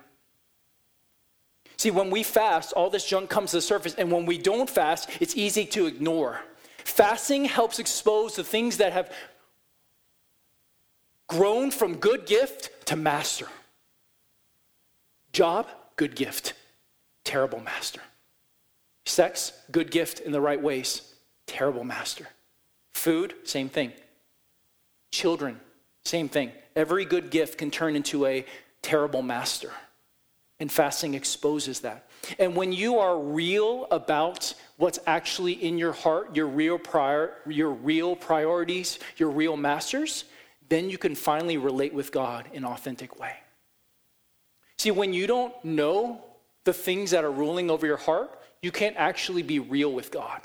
[1.78, 4.70] See, when we fast, all this junk comes to the surface, and when we don't
[4.70, 6.42] fast, it's easy to ignore.
[6.86, 9.12] Fasting helps expose the things that have
[11.26, 13.48] grown from good gift to master.
[15.32, 16.54] Job, good gift,
[17.24, 18.00] terrible master.
[19.04, 21.12] Sex, good gift in the right ways,
[21.46, 22.28] terrible master.
[22.94, 23.92] Food, same thing.
[25.10, 25.60] Children,
[26.04, 26.52] same thing.
[26.76, 28.46] Every good gift can turn into a
[28.80, 29.72] terrible master.
[30.60, 32.05] And fasting exposes that.
[32.38, 37.70] And when you are real about what's actually in your heart, your real prior, your
[37.70, 40.24] real priorities, your real masters,
[40.68, 43.34] then you can finally relate with God in an authentic way.
[44.78, 46.22] See, when you don't know
[46.64, 50.40] the things that are ruling over your heart, you can't actually be real with God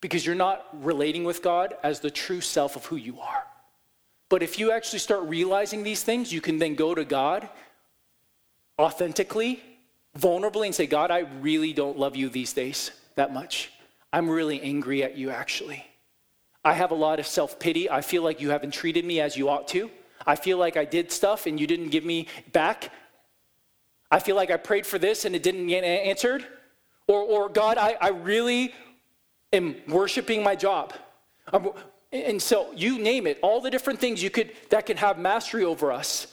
[0.00, 3.44] because you're not relating with God as the true self of who you are.
[4.28, 7.48] But if you actually start realizing these things, you can then go to God
[8.78, 9.62] authentically,
[10.18, 13.70] vulnerably, and say, God, I really don't love you these days that much.
[14.12, 15.84] I'm really angry at you, actually.
[16.64, 17.90] I have a lot of self pity.
[17.90, 19.90] I feel like you haven't treated me as you ought to.
[20.26, 22.92] I feel like I did stuff and you didn't give me back.
[24.10, 26.44] I feel like I prayed for this and it didn't get answered.
[27.06, 28.74] Or, or God, I, I really
[29.52, 30.92] am worshiping my job.
[31.52, 31.70] I'm,
[32.12, 35.64] and so you name it, all the different things you could that can have mastery
[35.64, 36.26] over us.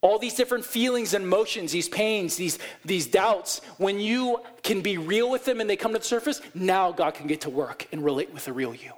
[0.00, 4.96] All these different feelings and emotions, these pains, these, these doubts, when you can be
[4.96, 7.88] real with them and they come to the surface, now God can get to work
[7.90, 8.92] and relate with the real you.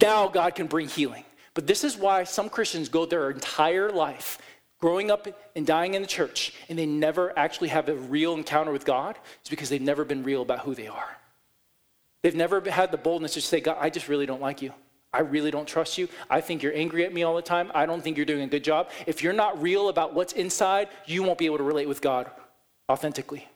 [0.00, 1.24] Now God can bring healing.
[1.52, 4.38] But this is why some Christians go their entire life
[4.80, 8.72] growing up and dying in the church and they never actually have a real encounter
[8.72, 9.16] with God.
[9.40, 11.16] It's because they've never been real about who they are.
[12.22, 14.72] They've never had the boldness to say, God, I just really don't like you.
[15.14, 16.08] I really don't trust you.
[16.28, 17.70] I think you're angry at me all the time.
[17.72, 18.90] I don't think you're doing a good job.
[19.06, 22.28] If you're not real about what's inside, you won't be able to relate with God
[22.90, 23.46] authentically.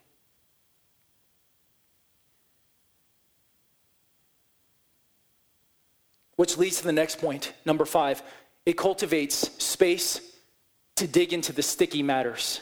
[6.37, 8.23] Which leads to the next point, number five.
[8.65, 10.21] It cultivates space
[10.95, 12.61] to dig into the sticky matters.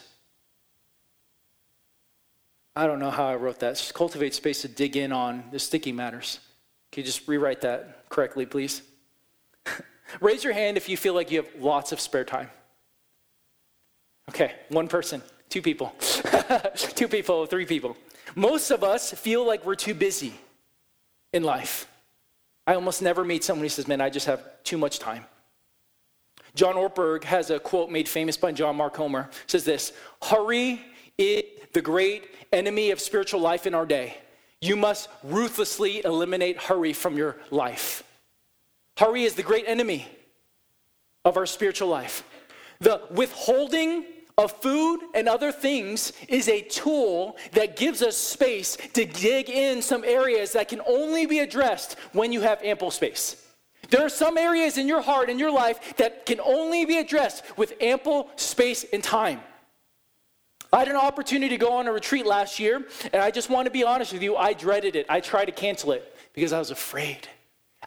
[2.74, 3.92] I don't know how I wrote that.
[3.94, 6.40] Cultivate space to dig in on the sticky matters.
[6.96, 8.80] Can you just rewrite that correctly, please?
[10.22, 12.48] Raise your hand if you feel like you have lots of spare time.
[14.30, 15.20] Okay, one person,
[15.50, 15.94] two people,
[16.76, 17.98] two people, three people.
[18.34, 20.32] Most of us feel like we're too busy
[21.34, 21.86] in life.
[22.66, 25.26] I almost never meet someone who says, Man, I just have too much time.
[26.54, 29.28] John Ortberg has a quote made famous by John Mark Comer.
[29.46, 29.92] says this
[30.22, 30.80] Hurry
[31.18, 31.42] is
[31.74, 34.16] the great enemy of spiritual life in our day.
[34.60, 38.02] You must ruthlessly eliminate hurry from your life.
[38.96, 40.06] Hurry is the great enemy
[41.24, 42.24] of our spiritual life.
[42.80, 44.04] The withholding
[44.38, 49.80] of food and other things is a tool that gives us space to dig in
[49.80, 53.42] some areas that can only be addressed when you have ample space.
[53.90, 57.44] There are some areas in your heart and your life that can only be addressed
[57.56, 59.40] with ample space and time.
[60.72, 63.66] I had an opportunity to go on a retreat last year, and I just want
[63.66, 65.06] to be honest with you, I dreaded it.
[65.08, 67.28] I tried to cancel it because I was afraid.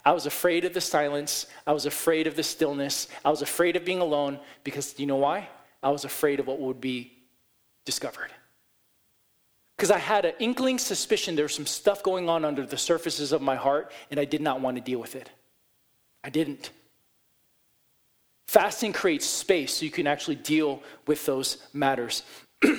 [0.05, 1.47] I was afraid of the silence.
[1.67, 3.07] I was afraid of the stillness.
[3.23, 5.49] I was afraid of being alone because you know why?
[5.83, 7.13] I was afraid of what would be
[7.85, 8.31] discovered.
[9.75, 13.31] Because I had an inkling suspicion there was some stuff going on under the surfaces
[13.31, 15.29] of my heart, and I did not want to deal with it.
[16.23, 16.71] I didn't.
[18.47, 22.23] Fasting creates space so you can actually deal with those matters.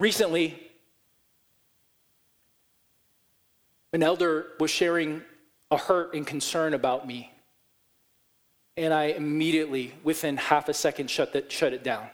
[0.00, 0.60] Recently,
[3.92, 5.22] an elder was sharing
[5.70, 7.32] a hurt and concern about me.
[8.76, 12.06] And I immediately, within half a second, shut, shut it down.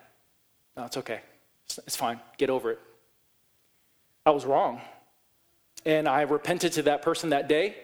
[0.77, 1.21] No, it's okay.
[1.67, 2.21] It's, it's fine.
[2.37, 2.81] Get over it.
[4.27, 4.81] I was wrong.
[5.85, 7.77] And I repented to that person that day.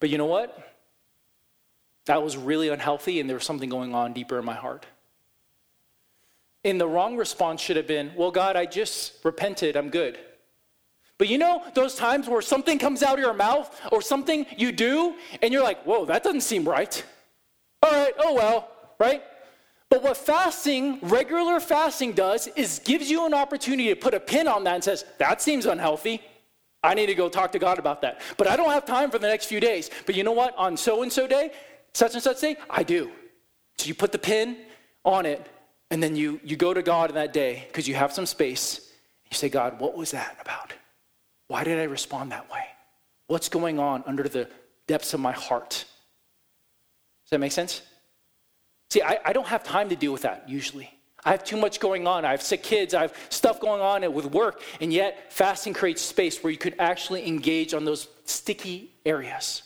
[0.00, 0.58] But you know what?
[2.06, 4.86] That was really unhealthy, and there was something going on deeper in my heart.
[6.64, 9.76] And the wrong response should have been, Well, God, I just repented.
[9.76, 10.18] I'm good.
[11.18, 14.72] But you know those times where something comes out of your mouth or something you
[14.72, 17.04] do, and you're like, Whoa, that doesn't seem right.
[17.82, 19.22] All right, oh well, right?
[19.90, 24.48] But what fasting, regular fasting does is gives you an opportunity to put a pin
[24.48, 26.22] on that and says, That seems unhealthy.
[26.84, 28.20] I need to go talk to God about that.
[28.36, 29.90] But I don't have time for the next few days.
[30.06, 30.56] But you know what?
[30.56, 31.52] On so and so day,
[31.94, 33.10] such and such day, I do.
[33.78, 34.56] So you put the pin
[35.04, 35.46] on it
[35.92, 38.90] and then you, you go to God in that day because you have some space.
[39.30, 40.72] You say, God, what was that about?
[41.48, 42.64] Why did I respond that way?
[43.26, 44.48] What's going on under the
[44.86, 45.68] depths of my heart?
[47.24, 47.82] Does that make sense?
[48.88, 50.88] See, I, I don't have time to deal with that usually.
[51.26, 52.24] I have too much going on.
[52.24, 52.94] I have sick kids.
[52.94, 54.62] I have stuff going on with work.
[54.80, 59.62] And yet, fasting creates space where you could actually engage on those sticky areas.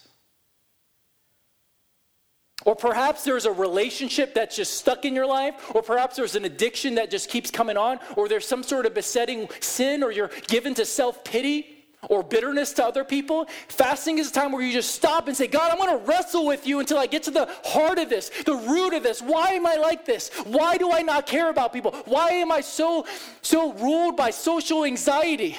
[2.66, 6.44] Or perhaps there's a relationship that's just stuck in your life, or perhaps there's an
[6.44, 10.32] addiction that just keeps coming on, or there's some sort of besetting sin, or you're
[10.48, 11.68] given to self pity
[12.10, 13.46] or bitterness to other people.
[13.68, 16.44] Fasting is a time where you just stop and say, God, I'm going to wrestle
[16.44, 19.22] with you until I get to the heart of this, the root of this.
[19.22, 20.30] Why am I like this?
[20.44, 21.92] Why do I not care about people?
[22.04, 23.06] Why am I so,
[23.42, 25.56] so ruled by social anxiety?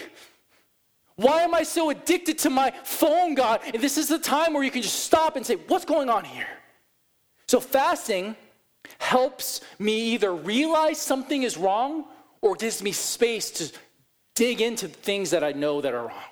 [1.16, 3.62] Why am I so addicted to my phone, God?
[3.74, 6.26] And this is the time where you can just stop and say, What's going on
[6.26, 6.47] here?
[7.47, 8.35] So fasting
[8.99, 12.05] helps me either realize something is wrong
[12.41, 13.71] or gives me space to
[14.35, 16.23] dig into things that I know that are wrong.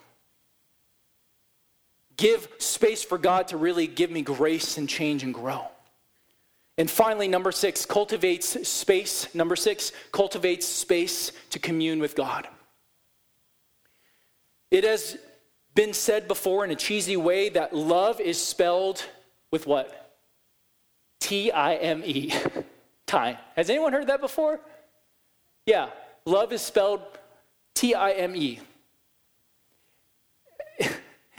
[2.18, 5.68] Give space for God to really give me grace and change and grow.
[6.78, 9.34] And finally, number six, cultivates space.
[9.34, 12.48] Number six, cultivates space to commune with God.
[14.72, 15.18] It has
[15.74, 19.06] been said before in a cheesy way that love is spelled
[19.52, 20.05] with what?
[21.20, 22.34] T I M E.
[23.06, 23.38] Time.
[23.56, 24.60] Has anyone heard that before?
[25.66, 25.90] Yeah,
[26.26, 27.02] love is spelled
[27.74, 28.60] T I M E.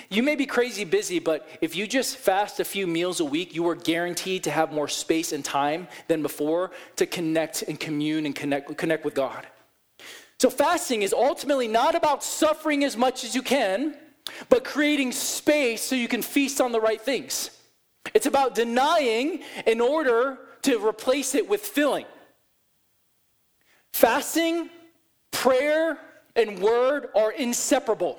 [0.08, 3.54] You may be crazy busy, but if you just fast a few meals a week,
[3.54, 8.24] you are guaranteed to have more space and time than before to connect and commune
[8.24, 9.46] and connect, connect with God.
[10.38, 13.96] So, fasting is ultimately not about suffering as much as you can,
[14.48, 17.50] but creating space so you can feast on the right things.
[18.16, 22.06] It's about denying in order to replace it with filling.
[23.92, 24.70] Fasting,
[25.30, 25.98] prayer,
[26.34, 28.18] and word are inseparable.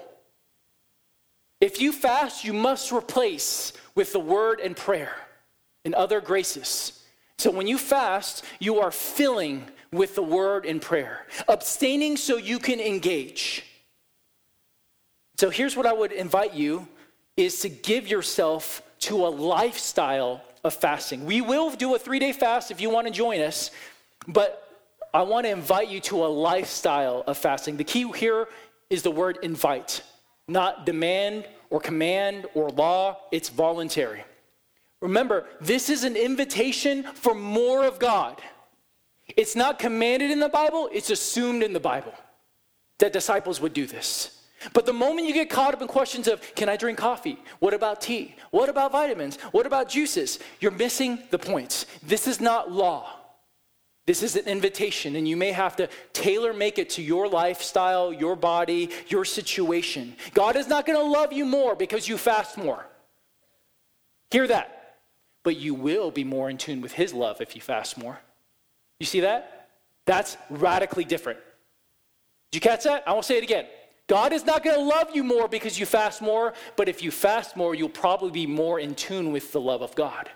[1.59, 5.15] If you fast, you must replace with the word and prayer
[5.83, 7.03] and other graces.
[7.39, 12.59] So when you fast, you are filling with the word and prayer, abstaining so you
[12.59, 13.65] can engage.
[15.39, 16.87] So here's what I would invite you
[17.35, 21.25] is to give yourself to a lifestyle of fasting.
[21.25, 23.71] We will do a 3-day fast if you want to join us,
[24.27, 24.63] but
[25.13, 27.77] I want to invite you to a lifestyle of fasting.
[27.77, 28.47] The key here
[28.89, 30.01] is the word invite
[30.47, 34.23] not demand or command or law, it's voluntary.
[35.01, 38.41] Remember, this is an invitation for more of God.
[39.35, 42.13] It's not commanded in the Bible, it's assumed in the Bible
[42.99, 44.36] that disciples would do this.
[44.73, 47.37] But the moment you get caught up in questions of, can I drink coffee?
[47.59, 48.35] What about tea?
[48.51, 49.37] What about vitamins?
[49.51, 50.39] What about juices?
[50.59, 51.85] You're missing the points.
[52.03, 53.09] This is not law.
[54.05, 58.13] This is an invitation, and you may have to tailor make it to your lifestyle,
[58.13, 60.15] your body, your situation.
[60.33, 62.85] God is not going to love you more because you fast more.
[64.31, 64.99] Hear that.
[65.43, 68.17] But you will be more in tune with His love if you fast more.
[68.99, 69.69] You see that?
[70.05, 71.39] That's radically different.
[72.51, 73.03] Did you catch that?
[73.05, 73.65] I won't say it again.
[74.07, 77.11] God is not going to love you more because you fast more, but if you
[77.11, 80.29] fast more, you'll probably be more in tune with the love of God.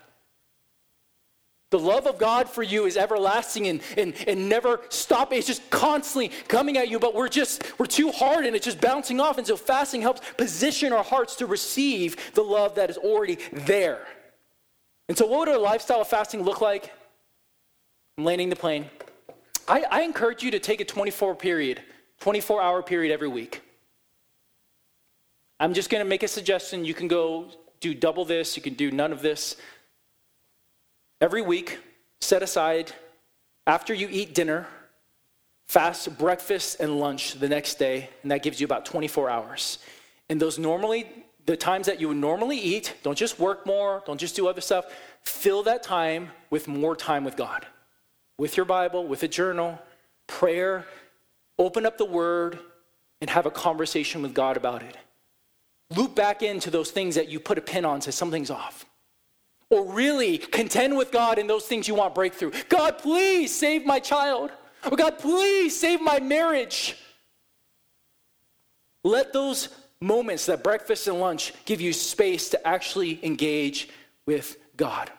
[1.70, 5.38] The love of God for you is everlasting and, and, and never stopping.
[5.38, 8.78] It's just constantly coming at you, but we're just, we're too hard and it's just
[8.78, 9.38] bouncing off.
[9.38, 14.06] And so fasting helps position our hearts to receive the love that is already there.
[15.08, 16.92] And so, what would a lifestyle of fasting look like?
[18.18, 18.90] I'm landing the plane.
[19.66, 21.80] I, I encourage you to take a 24 period,
[22.20, 23.61] 24 hour period every week.
[25.62, 26.84] I'm just going to make a suggestion.
[26.84, 27.46] You can go
[27.78, 29.54] do double this, you can do none of this.
[31.20, 31.78] Every week,
[32.20, 32.90] set aside,
[33.64, 34.66] after you eat dinner,
[35.68, 39.78] fast breakfast and lunch the next day, and that gives you about 24 hours.
[40.28, 41.08] And those normally,
[41.46, 44.60] the times that you would normally eat, don't just work more, don't just do other
[44.60, 44.86] stuff,
[45.22, 47.64] fill that time with more time with God,
[48.36, 49.80] with your Bible, with a journal,
[50.26, 50.86] prayer,
[51.56, 52.58] open up the Word,
[53.20, 54.96] and have a conversation with God about it.
[55.96, 58.86] Loop back into those things that you put a pin on, say something's off
[59.72, 62.52] or really contend with God in those things you want breakthrough.
[62.68, 64.50] God, please save my child.
[64.84, 66.94] Or God, please save my marriage.
[69.02, 73.88] Let those moments, that breakfast and lunch, give you space to actually engage
[74.26, 75.10] with God.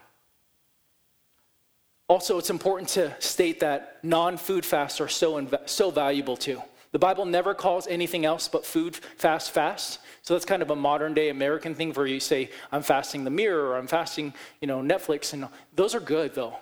[2.08, 6.62] Also, it's important to state that non food fasts are so, inv- so valuable too.
[6.94, 10.00] The Bible never calls anything else but food fast fast.
[10.22, 13.32] So that's kind of a modern day American thing where you say, I'm fasting the
[13.32, 15.34] mirror or I'm fasting, you know, Netflix.
[15.34, 16.56] And those are good though.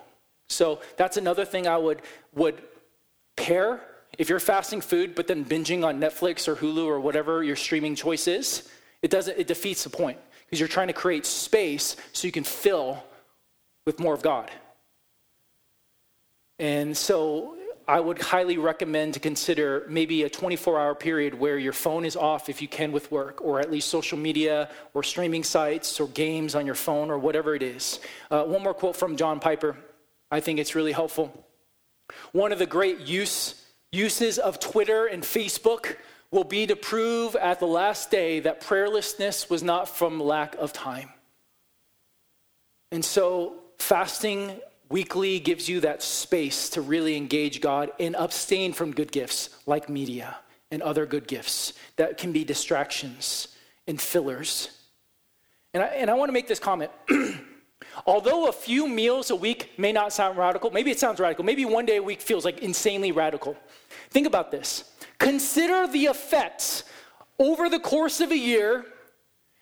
[0.48, 2.00] So that's another thing I would,
[2.34, 2.62] would
[3.36, 3.82] pair.
[4.18, 7.94] If you're fasting food, but then binging on Netflix or Hulu or whatever your streaming
[7.94, 8.68] choice is,
[9.02, 12.44] it doesn't, it defeats the point because you're trying to create space so you can
[12.44, 13.04] fill
[13.84, 14.50] with more of God.
[16.58, 17.56] And so
[17.88, 22.16] I would highly recommend to consider maybe a 24 hour period where your phone is
[22.16, 26.06] off if you can with work, or at least social media, or streaming sites, or
[26.08, 28.00] games on your phone, or whatever it is.
[28.30, 29.76] Uh, one more quote from John Piper.
[30.30, 31.46] I think it's really helpful.
[32.32, 35.96] One of the great use, uses of Twitter and Facebook
[36.30, 40.72] will be to prove at the last day that prayerlessness was not from lack of
[40.72, 41.10] time.
[42.90, 44.60] And so, fasting
[44.92, 49.88] Weekly gives you that space to really engage God and abstain from good gifts like
[49.88, 50.36] media
[50.70, 53.48] and other good gifts that can be distractions
[53.86, 54.68] and fillers.
[55.72, 56.90] And I, and I want to make this comment.
[58.06, 61.64] Although a few meals a week may not sound radical, maybe it sounds radical, maybe
[61.64, 63.56] one day a week feels like insanely radical.
[64.10, 64.92] Think about this.
[65.18, 66.84] Consider the effects
[67.38, 68.84] over the course of a year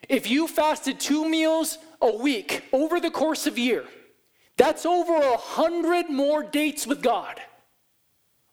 [0.09, 3.85] if you fasted two meals a week over the course of a year.
[4.57, 7.41] That's over a hundred more dates with God.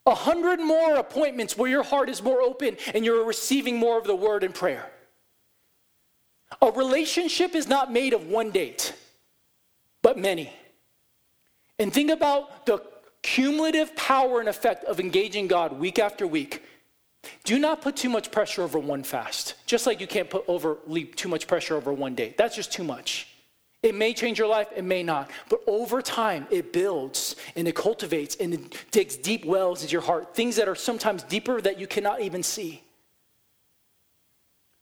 [0.06, 4.04] A hundred more appointments where your heart is more open and you're receiving more of
[4.04, 4.90] the word and prayer.
[6.62, 8.94] A relationship is not made of one date,
[10.00, 10.50] but many.
[11.78, 12.82] And think about the
[13.22, 16.62] cumulative power and effect of engaging God week after week.
[17.44, 20.78] Do not put too much pressure over one fast, just like you can't put over
[21.16, 22.34] too much pressure over one day.
[22.38, 23.28] That's just too much.
[23.82, 25.30] It may change your life, it may not.
[25.48, 30.02] But over time, it builds and it cultivates and it digs deep wells into your
[30.02, 32.82] heart, things that are sometimes deeper that you cannot even see.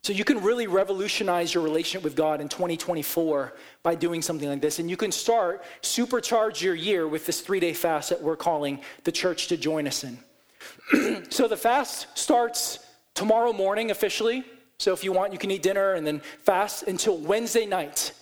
[0.02, 4.60] So you can really revolutionize your relationship with God in 2024 by doing something like
[4.60, 4.78] this.
[4.78, 8.80] And you can start, supercharge your year with this three day fast that we're calling
[9.02, 11.26] the church to join us in.
[11.30, 12.78] so the fast starts
[13.14, 14.44] tomorrow morning officially.
[14.78, 18.12] So if you want, you can eat dinner and then fast until Wednesday night.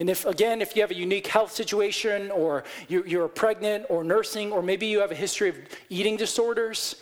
[0.00, 4.50] And if, again, if you have a unique health situation or you're, pregnant or nursing,
[4.50, 5.58] or maybe you have a history of
[5.90, 6.96] eating disorders,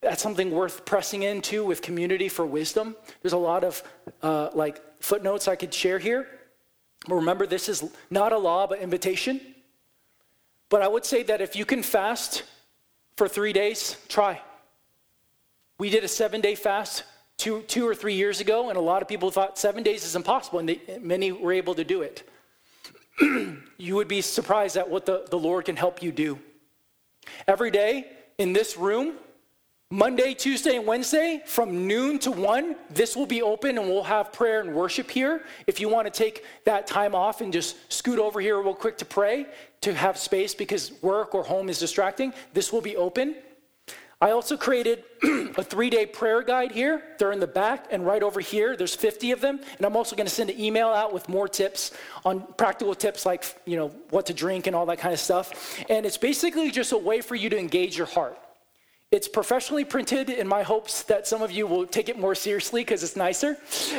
[0.00, 2.96] that's something worth pressing into with community for wisdom.
[3.22, 3.80] There's a lot of
[4.22, 6.26] uh, like footnotes I could share here.
[7.06, 9.40] But remember, this is not a law, but invitation.
[10.68, 12.42] But I would say that if you can fast
[13.16, 14.40] for three days, try.
[15.78, 17.04] We did a seven day fast
[17.38, 20.16] two, two or three years ago, and a lot of people thought seven days is
[20.16, 22.28] impossible, and they, many were able to do it.
[23.78, 26.38] you would be surprised at what the, the Lord can help you do.
[27.46, 28.06] Every day
[28.38, 29.14] in this room,
[29.90, 34.32] Monday, Tuesday, and Wednesday from noon to 1, this will be open and we'll have
[34.32, 35.44] prayer and worship here.
[35.66, 38.96] If you want to take that time off and just scoot over here real quick
[38.98, 39.46] to pray,
[39.82, 43.34] to have space because work or home is distracting, this will be open.
[44.22, 47.02] I also created a three day prayer guide here.
[47.18, 48.76] They're in the back and right over here.
[48.76, 49.58] There's 50 of them.
[49.76, 51.90] And I'm also going to send an email out with more tips
[52.24, 55.76] on practical tips like, you know, what to drink and all that kind of stuff.
[55.90, 58.38] And it's basically just a way for you to engage your heart.
[59.12, 62.80] It's professionally printed in my hopes that some of you will take it more seriously
[62.80, 63.58] because it's nicer.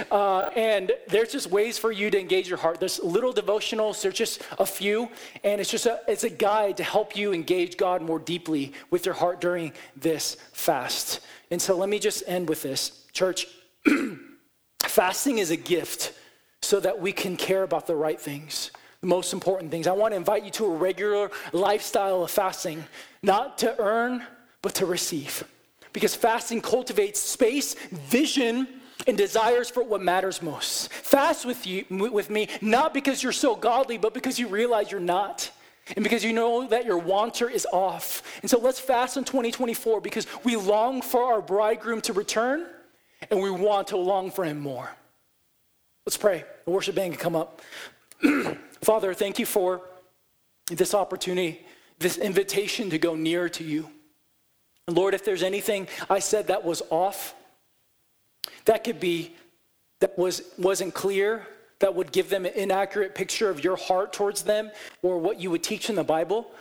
[0.10, 2.80] Uh, and there's just ways for you to engage your heart.
[2.80, 5.10] There's little devotionals, there's just a few,
[5.44, 9.06] and it's just a, it's a guide to help you engage God more deeply with
[9.06, 11.20] your heart during this fast.
[11.52, 13.06] And so let me just end with this.
[13.14, 13.46] Church,
[14.84, 16.14] fasting is a gift
[16.64, 19.86] so that we can care about the right things the most important things.
[19.86, 22.86] I want to invite you to a regular lifestyle of fasting,
[23.22, 24.26] not to earn,
[24.64, 25.44] but to receive.
[25.92, 28.68] Because fasting cultivates space, vision,
[29.06, 30.92] and desires for what matters most.
[30.92, 35.00] Fast with you with me, not because you're so godly, but because you realize you're
[35.00, 35.52] not.
[35.96, 38.24] And because you know that your wanter is off.
[38.42, 42.66] And so let's fast in 2024 because we long for our bridegroom to return
[43.30, 44.90] and we want to long for him more.
[46.06, 46.46] Let's pray.
[46.64, 47.62] The worship band can come up.
[48.82, 49.82] Father, thank you for
[50.68, 51.66] this opportunity,
[52.00, 53.90] this invitation to go near to you.
[54.88, 57.36] Lord, if there's anything I said that was off,
[58.66, 59.34] that could be
[60.02, 61.48] that was wasn't clear,
[61.80, 64.72] that would give them an inaccurate picture of your heart towards them
[65.02, 66.52] or what you would teach in the Bible,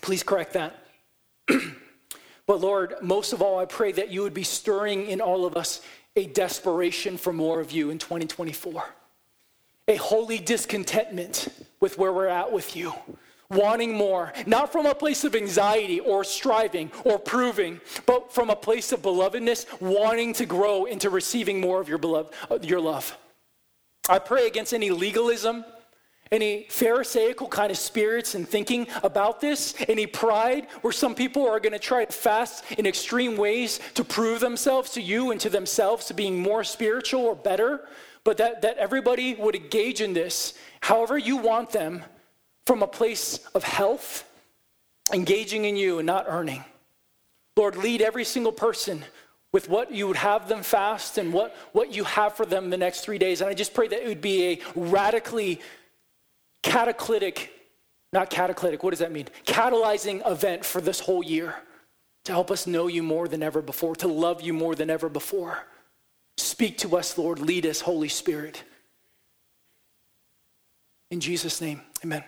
[0.00, 0.86] please correct that.
[2.46, 5.56] but Lord, most of all, I pray that you would be stirring in all of
[5.56, 5.82] us
[6.16, 8.82] a desperation for more of you in 2024,
[9.88, 11.48] a holy discontentment
[11.80, 12.94] with where we're at with you
[13.50, 18.56] wanting more, not from a place of anxiety or striving or proving, but from a
[18.56, 23.16] place of belovedness, wanting to grow into receiving more of your, beloved, uh, your love.
[24.08, 25.64] I pray against any legalism,
[26.32, 31.58] any Pharisaical kind of spirits and thinking about this, any pride where some people are
[31.58, 35.50] going to try to fast in extreme ways to prove themselves to you and to
[35.50, 37.88] themselves to being more spiritual or better,
[38.22, 42.02] but that, that everybody would engage in this however you want them
[42.70, 44.22] from a place of health,
[45.12, 46.64] engaging in you and not earning.
[47.56, 49.04] Lord, lead every single person
[49.50, 52.76] with what you would have them fast and what, what you have for them the
[52.76, 53.40] next three days.
[53.40, 55.60] And I just pray that it would be a radically
[56.62, 57.48] cataclytic,
[58.12, 59.26] not cataclytic, what does that mean?
[59.46, 61.56] Catalyzing event for this whole year
[62.22, 65.08] to help us know you more than ever before, to love you more than ever
[65.08, 65.66] before.
[66.36, 67.40] Speak to us, Lord.
[67.40, 68.62] Lead us, Holy Spirit.
[71.10, 72.22] In Jesus' name, amen.